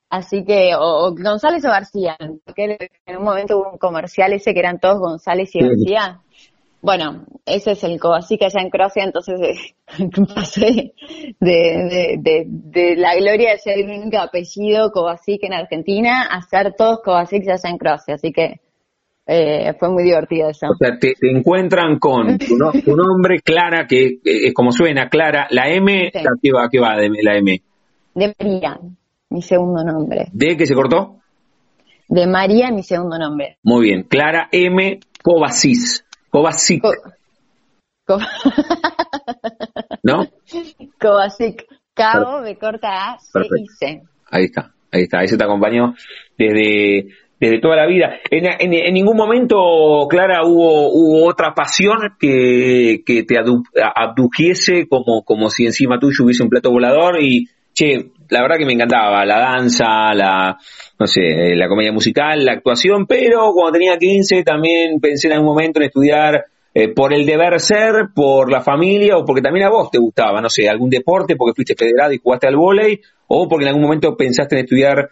[0.09, 4.59] Así que, o, González o García, porque en un momento hubo un comercial ese que
[4.59, 6.21] eran todos González y García.
[6.83, 9.75] Bueno, ese es el Kovacic allá en Croacia, entonces
[10.35, 10.95] pasé
[11.39, 16.75] de, de, de, la gloria de ser el único apellido Kovacic en Argentina a ser
[16.75, 18.61] todos Kovacic allá en Croacia, así que
[19.33, 20.67] eh, fue muy divertido eso.
[20.67, 25.47] O sea, te, encuentran con tu, nombre, Clara, que es como suena, Clara.
[25.51, 26.11] La M,
[26.43, 27.63] qué va, qué va de la M?
[28.13, 28.81] De María,
[29.29, 30.27] mi segundo nombre.
[30.33, 31.19] ¿De qué se cortó?
[32.09, 33.59] De María, mi segundo nombre.
[33.63, 34.03] Muy bien.
[34.03, 34.99] Clara M.
[35.23, 36.05] Kovacic.
[36.29, 36.83] Kovacic.
[40.03, 40.27] ¿No?
[41.01, 41.67] Kovacic.
[41.95, 44.03] Cabo, me corta A, C y C.
[44.29, 45.21] Ahí está, ahí está.
[45.21, 45.95] Ahí se te acompañó
[46.37, 47.11] desde
[47.41, 48.19] desde toda la vida.
[48.31, 55.65] En, ningún momento, Clara, hubo, hubo otra pasión que, que te abdujese como, como si
[55.65, 60.13] encima tuyo hubiese un plato volador y, che, la verdad que me encantaba la danza,
[60.15, 60.59] la,
[60.99, 65.49] no sé, la comedia musical, la actuación, pero cuando tenía 15 también pensé en algún
[65.49, 69.71] momento en estudiar eh, por el deber ser, por la familia o porque también a
[69.71, 73.49] vos te gustaba, no sé, algún deporte, porque fuiste federado y jugaste al vóley, o
[73.49, 75.09] porque en algún momento pensaste en estudiar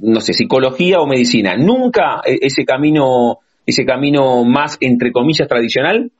[0.00, 1.56] no sé, psicología o medicina.
[1.56, 6.10] Nunca e-, ese camino, ese camino más, entre comillas, tradicional.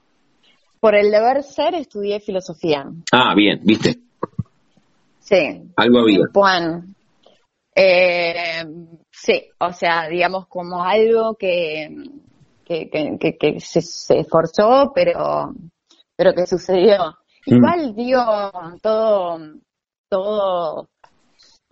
[0.80, 2.86] Por el deber ser, estudié filosofía.
[3.12, 3.96] Ah, bien, viste.
[5.20, 5.62] Sí.
[5.76, 6.18] Algo había.
[6.32, 6.94] Juan.
[7.74, 8.64] Eh,
[9.10, 11.88] sí, o sea, digamos como algo que,
[12.64, 15.52] que, que, se, se, esforzó, pero,
[16.14, 17.16] pero que sucedió.
[17.46, 17.54] Mm.
[17.56, 18.22] Igual, digo,
[18.80, 19.38] todo,
[20.08, 20.88] todo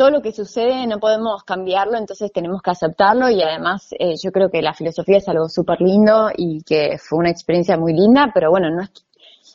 [0.02, 4.32] todo lo que sucede no podemos cambiarlo, entonces tenemos que aceptarlo y además eh, yo
[4.32, 8.32] creo que la filosofía es algo súper lindo y que fue una experiencia muy linda,
[8.34, 8.90] pero bueno, no es,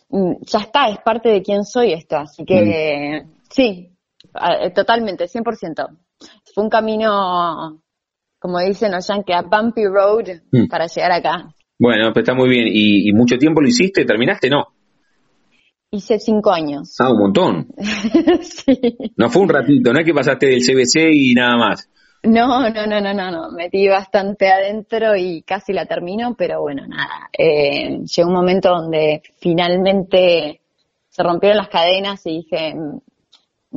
[0.07, 3.29] mm, ya está, es parte de quién soy esto, así que mm.
[3.49, 3.91] sí,
[4.63, 5.85] eh, totalmente, 100%.
[6.55, 7.81] Fue un camino,
[8.39, 10.67] como dicen los yankees, a bumpy road mm.
[10.69, 11.53] para llegar acá.
[11.77, 12.67] Bueno, pues está muy bien.
[12.67, 14.05] ¿Y, ¿Y mucho tiempo lo hiciste?
[14.05, 14.49] ¿Terminaste?
[14.49, 14.76] No.
[15.89, 16.95] Hice cinco años.
[16.99, 17.67] Ah, un montón.
[18.41, 18.97] sí.
[19.15, 21.89] No fue un ratito, no es que pasaste del CBC y nada más.
[22.23, 23.51] No, no, no, no, no, no.
[23.51, 27.29] Metí bastante adentro y casi la termino, pero bueno, nada.
[27.31, 30.59] Eh, llegó un momento donde finalmente
[31.07, 32.75] se rompieron las cadenas y dije,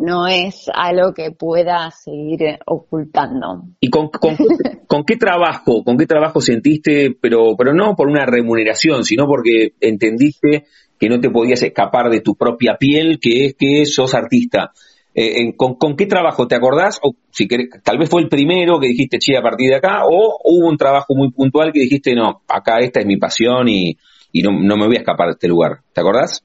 [0.02, 3.64] no es algo que pueda seguir ocultando.
[3.80, 4.36] ¿Y con, con,
[4.86, 9.74] con, qué trabajo, con qué trabajo sentiste, pero, pero no por una remuneración, sino porque
[9.80, 10.64] entendiste
[10.98, 14.72] que no te podías escapar de tu propia piel, que es que sos artista.
[15.14, 17.00] Eh, ¿con, qué trabajo te acordás?
[17.02, 17.48] O si
[17.82, 20.76] tal vez fue el primero que dijiste, che, a partir de acá, o hubo un
[20.76, 23.96] trabajo muy puntual que dijiste, no, acá esta es mi pasión y,
[24.42, 25.80] no, me voy a escapar de este lugar.
[25.92, 26.44] ¿Te acordás?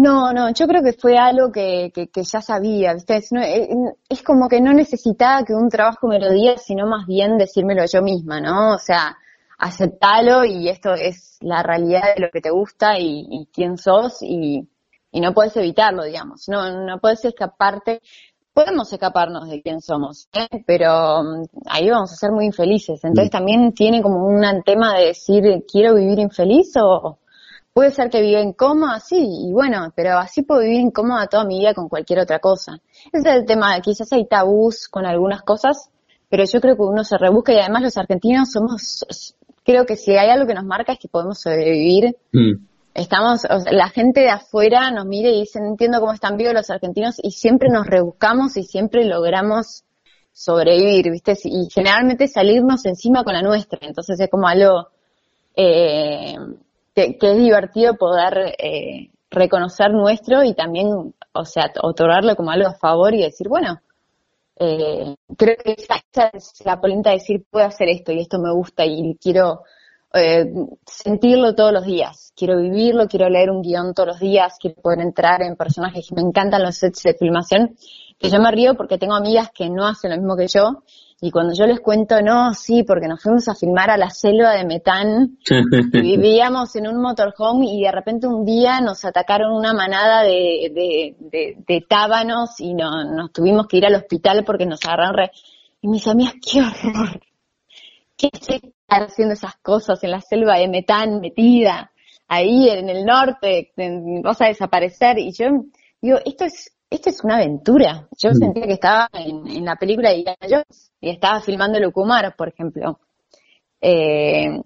[0.00, 3.18] No, no, yo creo que fue algo que, ya sabía, ¿viste?
[3.18, 3.68] Es, eh,
[4.08, 7.84] es, como que no necesitaba que un trabajo me lo diera, sino más bien decírmelo
[7.84, 8.76] yo misma, ¿no?
[8.76, 9.18] O sea,
[9.58, 14.66] aceptalo y esto es la realidad de lo que te gusta y, quién sos y,
[15.12, 18.00] no puedes evitarlo, digamos, no, no puedes escaparte,
[18.54, 20.62] podemos escaparnos de quién somos, ¿eh?
[20.66, 25.08] pero mm, ahí vamos a ser muy infelices, entonces también tiene como un tema de
[25.08, 27.19] decir, quiero vivir infeliz o
[27.72, 31.44] puede ser que viva en coma, sí, y bueno, pero así puedo vivir incómoda toda
[31.44, 32.80] mi vida con cualquier otra cosa.
[33.12, 35.90] Ese es el tema, quizás hay tabús con algunas cosas,
[36.28, 39.04] pero yo creo que uno se rebusca y además los argentinos somos
[39.64, 42.16] creo que si hay algo que nos marca es que podemos sobrevivir.
[42.32, 42.66] Mm.
[42.92, 46.70] Estamos, la gente de afuera nos mira y dice, no entiendo cómo están vivos los
[46.70, 49.84] argentinos y siempre nos rebuscamos y siempre logramos
[50.32, 51.36] sobrevivir, ¿viste?
[51.44, 53.78] Y generalmente salirnos encima con la nuestra.
[53.82, 54.88] Entonces es como algo
[55.54, 56.34] eh,
[56.94, 62.74] que, es divertido poder eh, reconocer nuestro y también, o sea, otorgarlo como algo a
[62.74, 63.80] favor y decir, bueno,
[64.56, 68.52] eh, creo que esa, es la polenta de decir, puedo hacer esto y esto me
[68.52, 69.62] gusta y quiero
[70.12, 70.52] eh,
[70.84, 72.32] sentirlo todos los días.
[72.36, 76.12] Quiero vivirlo, quiero leer un guion todos los días, quiero poder entrar en personajes.
[76.12, 77.76] Me encantan los sets de filmación,
[78.20, 80.82] que yo me río porque tengo amigas que no hacen lo mismo que yo
[81.22, 84.52] y cuando yo les cuento, no, sí, porque nos fuimos a filmar a la selva
[84.52, 85.38] de Metán,
[85.92, 91.14] vivíamos en un motorhome y de repente un día nos atacaron una manada de,
[91.66, 95.30] de, tábanos y no, nos tuvimos que ir al hospital porque nos agarraron re...
[95.82, 97.20] Y mis amigas, qué horror.
[98.16, 101.92] ¿Qué estar haciendo esas cosas en la selva de Metán metida?
[102.28, 103.72] Ahí en el norte,
[104.22, 105.18] vas a desaparecer.
[105.18, 105.46] Y yo
[106.00, 108.08] digo, esto es esto es una aventura.
[108.18, 108.34] Yo mm.
[108.34, 112.98] sentía que estaba en, la película de Indiana Jones y estaba filmando Lucumar, por ejemplo.
[113.80, 114.60] Eh,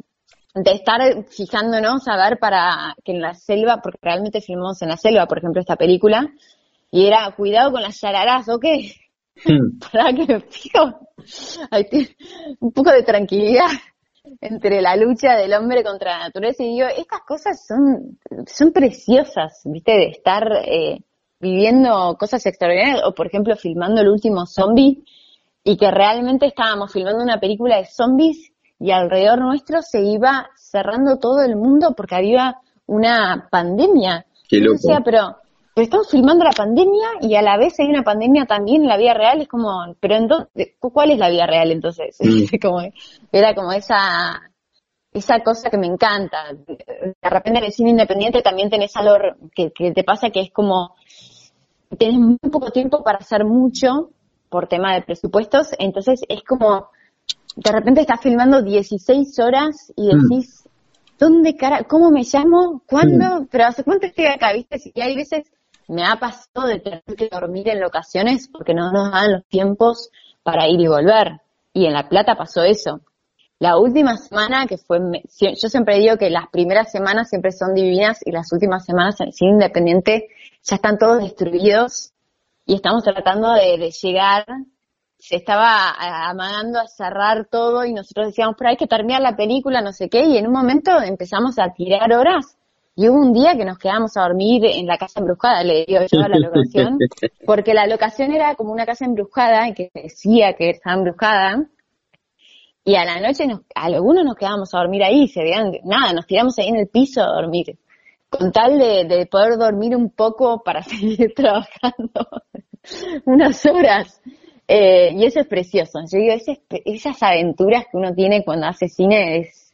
[0.55, 4.97] de estar fijándonos a ver para que en la selva, porque realmente filmamos en la
[4.97, 6.33] selva, por ejemplo, esta película,
[6.91, 8.95] y era cuidado con las yararás, ¿o qué?
[9.45, 9.79] Mm.
[9.93, 11.01] para que me fijo.
[12.61, 13.69] un poco de tranquilidad
[14.41, 19.61] entre la lucha del hombre contra la naturaleza y digo, estas cosas son, son preciosas,
[19.65, 19.93] ¿viste?
[19.93, 21.01] De estar eh,
[21.45, 25.05] viviendo cosas extraordinarias, o por ejemplo filmando el último zombie,
[25.63, 31.19] y que realmente estábamos filmando una película de zombies y alrededor nuestro se iba cerrando
[31.19, 34.27] todo el mundo porque había una pandemia.
[34.49, 34.79] Qué loco.
[35.05, 35.37] pero,
[35.77, 39.15] estamos filmando la pandemia y a la vez hay una pandemia también en la vida
[39.15, 39.71] real, es como,
[40.01, 42.17] pero entonces, ¿cuál es la vida real entonces?
[42.21, 42.57] Mm.
[42.63, 42.81] como,
[43.33, 44.41] era como esa
[45.15, 46.53] esa cosa que me encanta.
[46.53, 49.15] De repente en el cine independiente también tenés algo
[49.55, 50.97] que, que te pasa que es como
[51.99, 54.11] tienes muy poco tiempo para hacer mucho
[54.49, 56.89] por tema de presupuestos, entonces es como
[57.57, 60.21] de repente estás filmando 16 horas y mm.
[60.21, 60.69] decís,
[61.19, 62.83] ¿dónde cara, cómo me llamo?
[62.87, 63.47] ¿Cuándo?
[63.51, 64.53] Pero ¿hace cuánto estoy acá?
[64.53, 64.79] ¿Viste?
[64.95, 65.51] Y hay veces
[65.89, 70.11] me ha pasado de tener que dormir en locaciones porque no nos dan los tiempos
[70.43, 71.41] para ir y volver.
[71.73, 73.01] Y en La Plata pasó eso.
[73.59, 74.99] La última semana que fue,
[75.39, 79.51] yo siempre digo que las primeras semanas siempre son divinas y las últimas semanas sin
[79.51, 80.29] Independiente
[80.63, 82.13] ya están todos destruidos
[82.67, 84.45] y estamos tratando de, llegar.
[85.19, 85.95] Se estaba
[86.29, 90.09] amagando a cerrar todo y nosotros decíamos, pero hay que terminar la película, no sé
[90.11, 92.59] qué, y en un momento empezamos a tirar horas
[92.97, 96.01] y hubo un día que nos quedamos a dormir en la casa embrujada, le digo
[96.11, 96.99] yo a la locación,
[97.47, 101.65] porque la locación era como una casa embrujada y que decía que estaba embrujada.
[102.85, 106.27] Y a la noche nos, algunos nos quedábamos a dormir ahí, se veían, nada, nos
[106.27, 107.79] tiramos ahí en el piso a dormir,
[108.29, 112.29] con tal de, poder dormir un poco para seguir trabajando
[113.25, 114.21] unas horas.
[114.67, 116.01] Eh, y eso es precioso.
[116.11, 116.35] Yo digo,
[116.85, 119.65] esas aventuras que uno tiene cuando hace cine es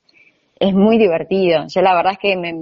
[0.61, 1.65] es muy divertido.
[1.67, 2.53] Yo la verdad es que me,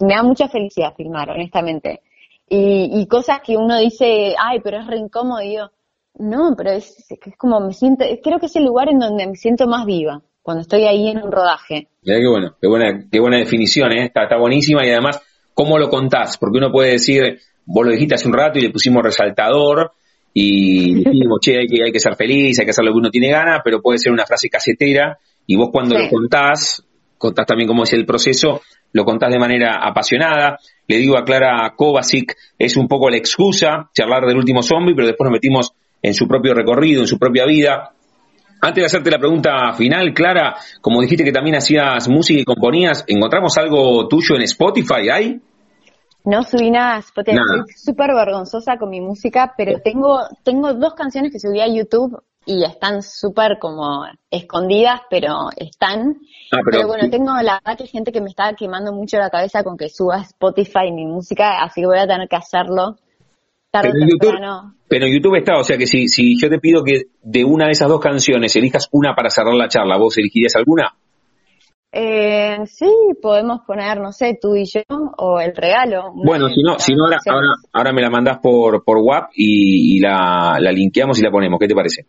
[0.00, 2.00] da mucha felicidad filmar, honestamente.
[2.48, 5.70] Y, cosas que uno dice, ay, pero es re incómodo, digo,
[6.18, 9.34] no, pero es, es como me siento, creo que es el lugar en donde me
[9.34, 11.88] siento más viva, cuando estoy ahí en un rodaje.
[12.02, 14.04] Mira qué bueno, qué buena, qué buena definición, ¿eh?
[14.06, 15.20] está, está buenísima y además,
[15.54, 16.38] ¿cómo lo contás?
[16.38, 19.92] Porque uno puede decir, vos lo dijiste hace un rato y le pusimos resaltador,
[20.38, 23.10] y dijimos, che, hay que, hay que ser feliz, hay que hacer lo que uno
[23.10, 26.84] tiene ganas, pero puede ser una frase casetera, y vos cuando lo contás,
[27.16, 28.60] contás también cómo es el proceso,
[28.92, 30.58] lo contás de manera apasionada.
[30.86, 35.06] Le digo a Clara Kovacic, es un poco la excusa, charlar del último zombie, pero
[35.06, 37.92] después nos metimos en su propio recorrido, en su propia vida.
[38.60, 43.04] Antes de hacerte la pregunta final, Clara, como dijiste que también hacías música y componías,
[43.06, 45.08] ¿encontramos algo tuyo en Spotify?
[45.12, 45.40] ¿Hay?
[46.24, 50.94] No subí nada a Spotify, estoy súper vergonzosa con mi música, pero tengo, tengo dos
[50.94, 56.16] canciones que subí a YouTube y están súper como escondidas, pero están.
[56.52, 59.30] Ah, pero, bueno, tengo la verdad que hay gente que me está quemando mucho la
[59.30, 62.96] cabeza con que suba Spotify mi música, así que voy a tener que hacerlo.
[63.82, 67.04] Tarde pero, YouTube, pero YouTube está, o sea que si, si yo te pido que
[67.22, 70.94] de una de esas dos canciones elijas una para cerrar la charla, ¿vos elegirías alguna?
[71.92, 72.90] Eh, sí,
[73.22, 74.82] podemos poner, no sé, tú y yo,
[75.16, 76.12] o el regalo.
[76.14, 80.00] Bueno, si no, si no ahora, ahora, me la mandás por, por WhatsApp y, y
[80.00, 82.06] la, la linkeamos y la ponemos, ¿qué te parece?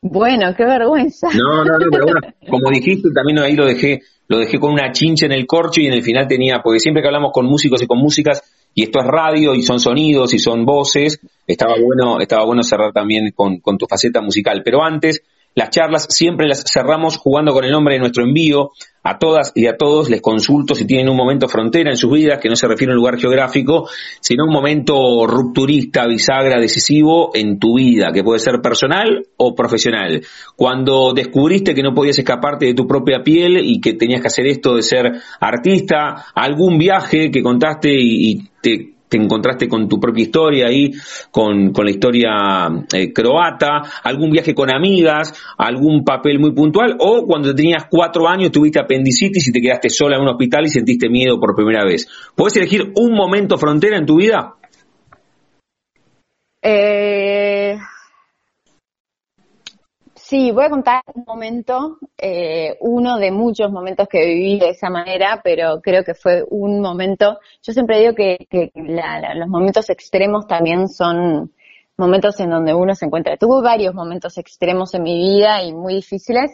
[0.00, 1.28] Bueno, qué vergüenza.
[1.34, 4.92] No, no, no, pero bueno, como dijiste, también ahí lo dejé, lo dejé con una
[4.92, 7.82] chincha en el corcho y en el final tenía, porque siempre que hablamos con músicos
[7.82, 8.42] y con músicas,
[8.78, 11.18] y esto es radio y son sonidos y son voces,
[11.48, 14.62] estaba bueno, estaba bueno cerrar también con, con tu faceta musical.
[14.64, 15.20] Pero antes,
[15.56, 18.70] las charlas siempre las cerramos jugando con el nombre de nuestro envío.
[19.08, 22.40] A todas y a todos les consulto si tienen un momento frontera en sus vidas,
[22.40, 23.88] que no se refiere a un lugar geográfico,
[24.20, 30.20] sino un momento rupturista, bisagra, decisivo en tu vida, que puede ser personal o profesional.
[30.56, 34.46] Cuando descubriste que no podías escaparte de tu propia piel y que tenías que hacer
[34.46, 39.98] esto de ser artista, algún viaje que contaste y, y te te encontraste con tu
[39.98, 40.92] propia historia ahí,
[41.30, 42.30] con, la historia
[42.92, 48.52] eh, croata, algún viaje con amigas, algún papel muy puntual, o cuando tenías cuatro años
[48.52, 52.08] tuviste apendicitis y te quedaste sola en un hospital y sentiste miedo por primera vez.
[52.34, 54.54] ¿Puedes elegir un momento frontera en tu vida?
[56.60, 57.47] Eh,
[60.28, 64.90] Sí, voy a contar un momento, eh, uno de muchos momentos que viví de esa
[64.90, 68.46] manera, pero creo que fue un momento, yo siempre digo que,
[69.34, 71.50] los momentos extremos también son
[71.96, 73.38] momentos en donde uno se encuentra.
[73.38, 76.50] Tuve varios momentos extremos en mi vida y muy difíciles,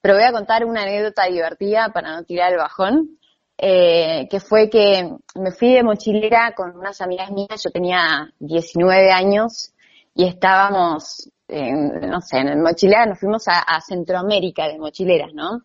[0.00, 3.18] pero voy a contar una anécdota divertida para no tirar el bajón,
[3.58, 9.10] eh, que fue que me fui de mochilera con unas amigas mías, yo tenía 19
[9.10, 9.72] años
[10.14, 15.62] y estábamos no sé, en mochilera nos fuimos a, Centroamérica de mochileras, ¿no?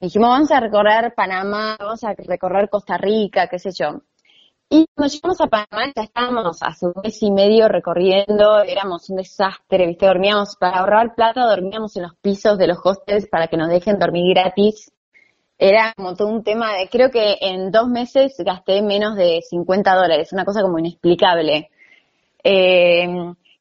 [0.00, 4.02] Dijimos, vamos a recorrer Panamá, vamos a recorrer Costa Rica, qué sé yo.
[4.68, 9.16] Y cuando llegamos a Panamá ya estábamos hace un mes y medio recorriendo, éramos un
[9.18, 10.06] desastre, ¿viste?
[10.06, 13.98] Dormíamos, para ahorrar plata, dormíamos en los pisos de los hostels para que nos dejen
[13.98, 14.90] dormir gratis.
[15.58, 19.94] Era como todo un tema de, creo que en dos meses gasté menos de 50
[19.94, 21.70] dólares, una cosa como inexplicable.
[22.42, 23.06] Eh,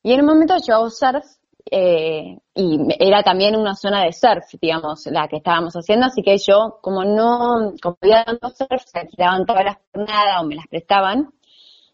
[0.04, 1.26] y en un momento yo hago surf
[1.74, 6.38] eh, y era también una zona de surf, digamos, la que estábamos haciendo, así que
[6.38, 10.67] yo, como no, como había tanto surf, se alquilaban todas las jornadas o me las
[10.67, 11.32] prestaban.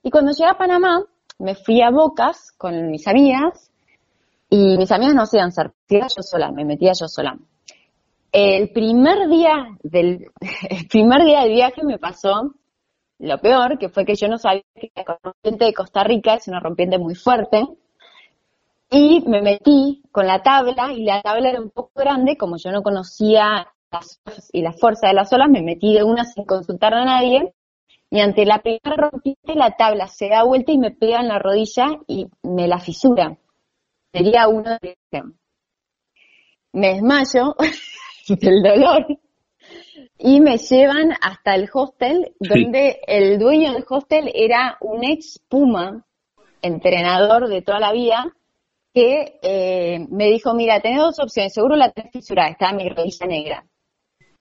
[0.01, 1.03] Y cuando llegué a Panamá,
[1.37, 3.71] me fui a Bocas con mis amigas,
[4.49, 7.37] y mis amigas no hacían surf, yo sola, me metía yo sola.
[8.31, 10.31] El primer día del,
[10.69, 12.55] el primer día del viaje me pasó
[13.19, 16.47] lo peor, que fue que yo no sabía que la rompiente de Costa Rica es
[16.47, 17.63] una rompiente muy fuerte,
[18.89, 22.71] y me metí con la tabla y la tabla era un poco grande, como yo
[22.71, 24.21] no conocía las
[24.51, 27.53] y la fuerza de las olas, me metí de una sin consultar a nadie
[28.09, 31.39] y ante la primera rompida la tabla se da vuelta y me pega en la
[31.39, 33.37] rodilla y me la fisura.
[34.13, 34.97] Sería uno de
[36.71, 37.55] Me desmayo
[38.29, 39.05] del dolor
[40.17, 46.05] y me llevan hasta el hostel donde el dueño del hostel era un ex Puma,
[46.61, 48.33] entrenador de toda la vida,
[48.97, 53.27] que eh, me dijo, mira, tenés dos opciones, seguro la tenés fisurada, estaba mi rodilla
[53.27, 53.63] negra.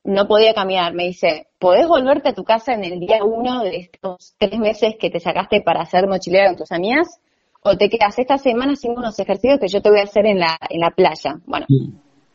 [0.03, 3.77] No podía caminar, me dice, ¿podés volverte a tu casa en el día uno de
[3.77, 7.21] estos tres meses que te sacaste para hacer mochilera con tus amigas?
[7.63, 10.39] ¿O te quedas esta semana haciendo unos ejercicios que yo te voy a hacer en
[10.39, 11.39] la, en la playa?
[11.45, 11.67] Bueno,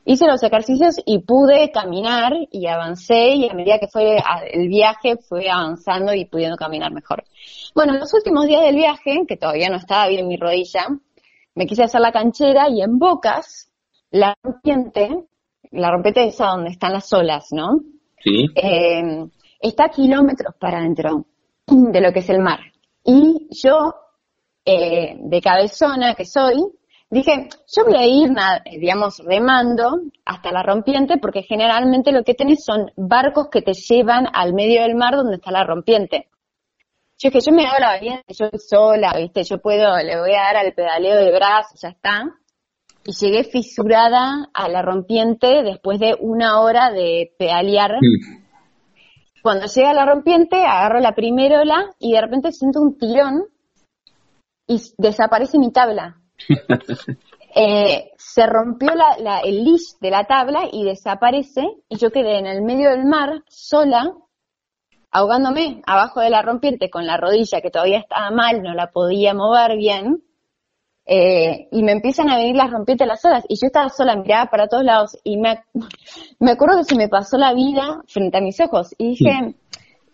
[0.05, 4.17] hice los ejercicios y pude caminar y avancé y a medida que fue
[4.51, 7.23] el viaje fui avanzando y pudiendo caminar mejor.
[7.73, 10.85] Bueno, en los últimos días del viaje, que todavía no estaba bien mi rodilla,
[11.55, 13.71] me quise hacer la canchera y en Bocas,
[14.11, 15.25] la rompiente,
[15.71, 17.79] la rompiente esa donde están las olas, ¿no?
[18.23, 18.47] Sí.
[18.55, 19.27] Eh,
[19.59, 21.25] está a kilómetros para adentro
[21.67, 22.59] de lo que es el mar.
[23.03, 23.95] Y yo,
[24.65, 26.63] eh, de cabezona que soy,
[27.09, 28.31] dije, yo voy a ir,
[28.79, 34.27] digamos, remando hasta la rompiente porque generalmente lo que tenés son barcos que te llevan
[34.33, 36.27] al medio del mar donde está la rompiente.
[37.21, 39.43] Yo es que yo me hago la variante, yo sola, ¿viste?
[39.43, 42.23] Yo puedo, le voy a dar al pedaleo de brazo, ya está.
[43.03, 47.91] Y llegué fisurada a la rompiente después de una hora de pedalear.
[49.43, 53.43] Cuando llega a la rompiente, agarro la primera ola y de repente siento un tirón
[54.65, 56.17] y desaparece mi tabla.
[57.53, 58.93] Eh, se rompió
[59.43, 63.43] el leash de la tabla y desaparece y yo quedé en el medio del mar
[63.49, 64.09] sola
[65.11, 69.33] ahogándome abajo de la rompiente con la rodilla que todavía estaba mal, no la podía
[69.33, 70.23] mover bien,
[71.05, 74.49] eh, y me empiezan a venir las rompientes las olas, y yo estaba sola, miraba
[74.49, 75.63] para todos lados, y me,
[76.39, 79.55] me acuerdo que se me pasó la vida frente a mis ojos, y dije,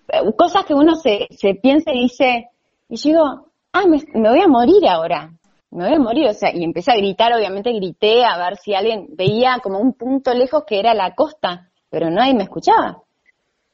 [0.09, 2.49] eh, cosas que uno se, se piensa y dice,
[2.89, 5.31] y yo digo, ah, me, me voy a morir ahora,
[5.69, 8.73] me voy a morir, o sea, y empecé a gritar, obviamente grité a ver si
[8.73, 13.03] alguien veía como un punto lejos que era la costa, pero nadie me escuchaba.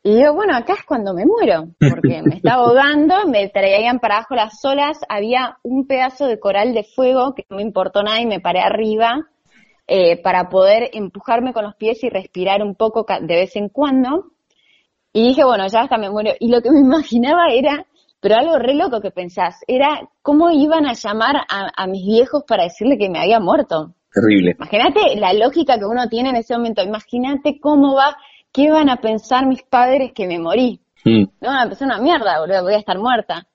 [0.06, 4.18] Y digo, bueno, acá es cuando me muero, porque me estaba ahogando, me traían para
[4.18, 8.20] abajo las olas, había un pedazo de coral de fuego que no me importó nada
[8.20, 9.30] y me paré arriba
[9.88, 14.32] eh, para poder empujarme con los pies y respirar un poco de vez en cuando.
[15.14, 16.32] Y dije, bueno, ya hasta me muero.
[16.38, 17.86] Y lo que me imaginaba era,
[18.20, 22.44] pero algo re loco que pensás, era cómo iban a llamar a, a mis viejos
[22.46, 23.94] para decirle que me había muerto.
[24.12, 24.52] Terrible.
[24.58, 26.84] Imagínate la lógica que uno tiene en ese momento.
[26.84, 28.18] Imagínate cómo va
[28.54, 30.80] ¿qué van a pensar mis padres que me morí?
[31.04, 31.24] Mm.
[31.42, 33.48] No van a pensar una mierda, boludo, voy a estar muerta.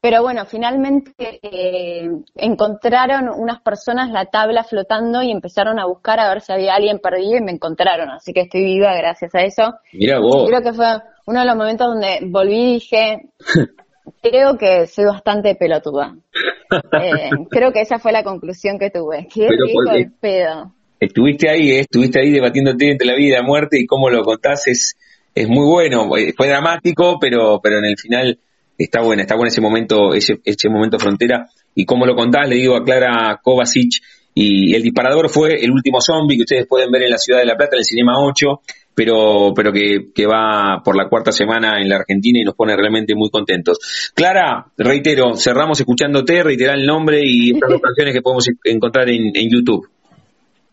[0.00, 6.28] Pero bueno, finalmente eh, encontraron unas personas la tabla flotando y empezaron a buscar a
[6.28, 8.10] ver si había alguien perdido y me encontraron.
[8.10, 9.74] Así que estoy viva gracias a eso.
[9.92, 10.48] Mira vos.
[10.48, 10.86] Creo que fue
[11.26, 13.28] uno de los momentos donde volví y dije,
[14.22, 16.14] creo que soy bastante pelotuda.
[16.72, 19.28] Eh, creo que esa fue la conclusión que tuve.
[19.30, 20.72] Qué rico el pedo
[21.04, 21.80] estuviste ahí, ¿eh?
[21.80, 24.96] estuviste ahí debatiéndote entre la vida y la muerte y cómo lo contás es,
[25.34, 26.08] es muy bueno.
[26.36, 28.38] Fue dramático, pero, pero en el final
[28.78, 31.48] está bueno, está bueno ese momento, ese, ese momento frontera.
[31.74, 34.02] Y cómo lo contás, le digo a Clara Kovacic,
[34.34, 37.46] y el disparador fue el último zombie que ustedes pueden ver en la ciudad de
[37.46, 38.60] La Plata, en el Cinema 8,
[38.94, 42.74] pero, pero que, que va por la cuarta semana en la Argentina y nos pone
[42.74, 44.12] realmente muy contentos.
[44.14, 49.32] Clara, reitero, cerramos escuchándote, reiterar el nombre y estas dos canciones que podemos encontrar en,
[49.34, 49.86] en YouTube.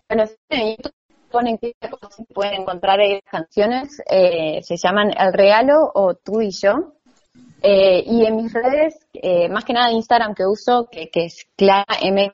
[0.10, 0.94] Bueno, en YouTube
[1.30, 1.76] ponen que
[2.34, 6.94] pueden encontrar ahí canciones, eh, se llaman El Regalo o Tú y Yo.
[7.62, 11.86] Eh, y en mis redes, eh, más que nada Instagram que uso, que, es Clara
[12.02, 12.32] M.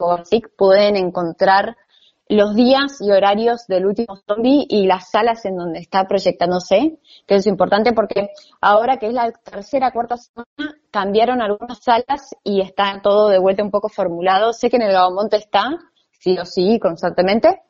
[0.57, 1.75] pueden encontrar
[2.29, 7.35] los días y horarios del último zombie y las salas en donde está proyectándose, que
[7.35, 8.29] es importante porque
[8.61, 13.63] ahora que es la tercera, cuarta semana, cambiaron algunas salas y está todo de vuelta
[13.63, 14.53] un poco formulado.
[14.53, 15.77] Sé que en el Gabamonte está,
[16.25, 17.61] sí o sí, constantemente,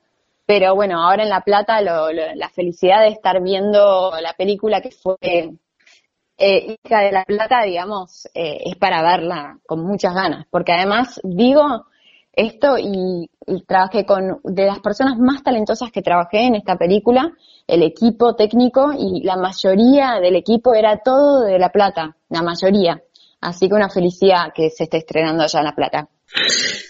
[0.45, 5.17] pero bueno, ahora en La Plata la felicidad de estar viendo la película que fue
[6.37, 11.19] eh, Hija de la Plata, digamos, eh, es para verla con muchas ganas, porque además
[11.23, 11.87] digo
[12.31, 13.29] esto y,
[13.67, 17.31] trabajé con de las personas más talentosas que trabajé en esta película,
[17.67, 23.01] el equipo técnico y la mayoría del equipo era todo de La Plata, la mayoría.
[23.45, 26.09] Así que una felicidad que se esté estrenando allá en La Plata.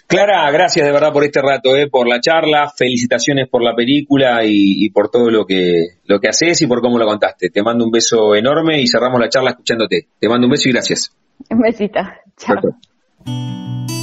[0.08, 4.40] Clara, gracias de verdad por este rato, eh, por la charla, felicitaciones por la película
[4.46, 7.50] y, por todo lo que, lo que haces y por cómo lo contaste.
[7.50, 10.08] Te mando un beso enorme y cerramos la charla escuchándote.
[10.18, 11.14] Te mando un beso y gracias.
[11.50, 12.00] Un besito.
[12.38, 13.95] Chao.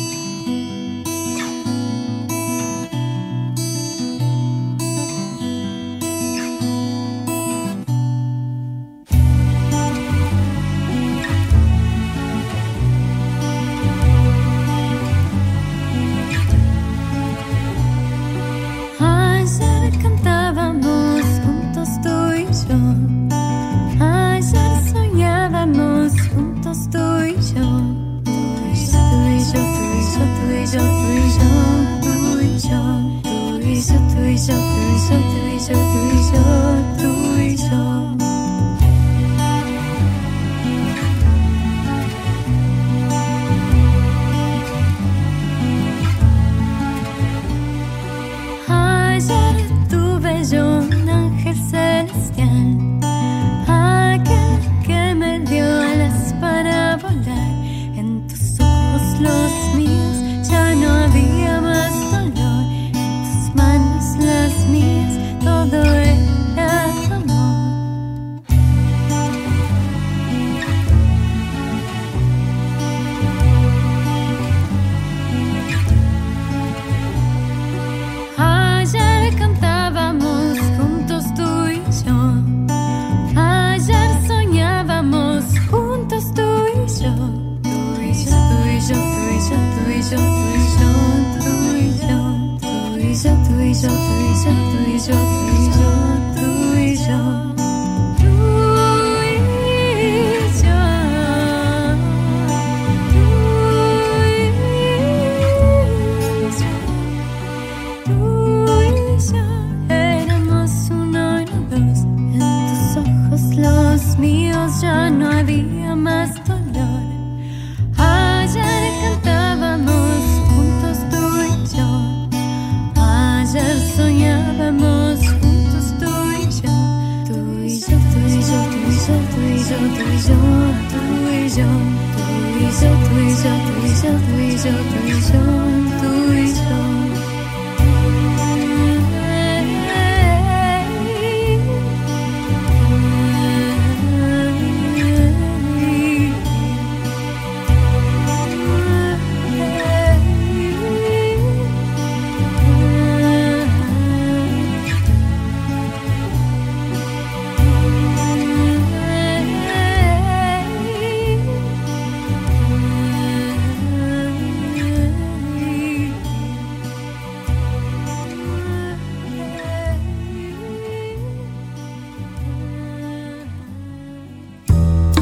[26.73, 27.66] somos tú y yo.
[28.25, 30.85] Tú y yo, tú y yo, tú y yo,
[32.01, 32.81] tú y yo,
[33.23, 36.43] tú y yo, tú y yo, tú y yo, tú y yo,
[36.99, 37.11] tú
[37.41, 38.22] y yo.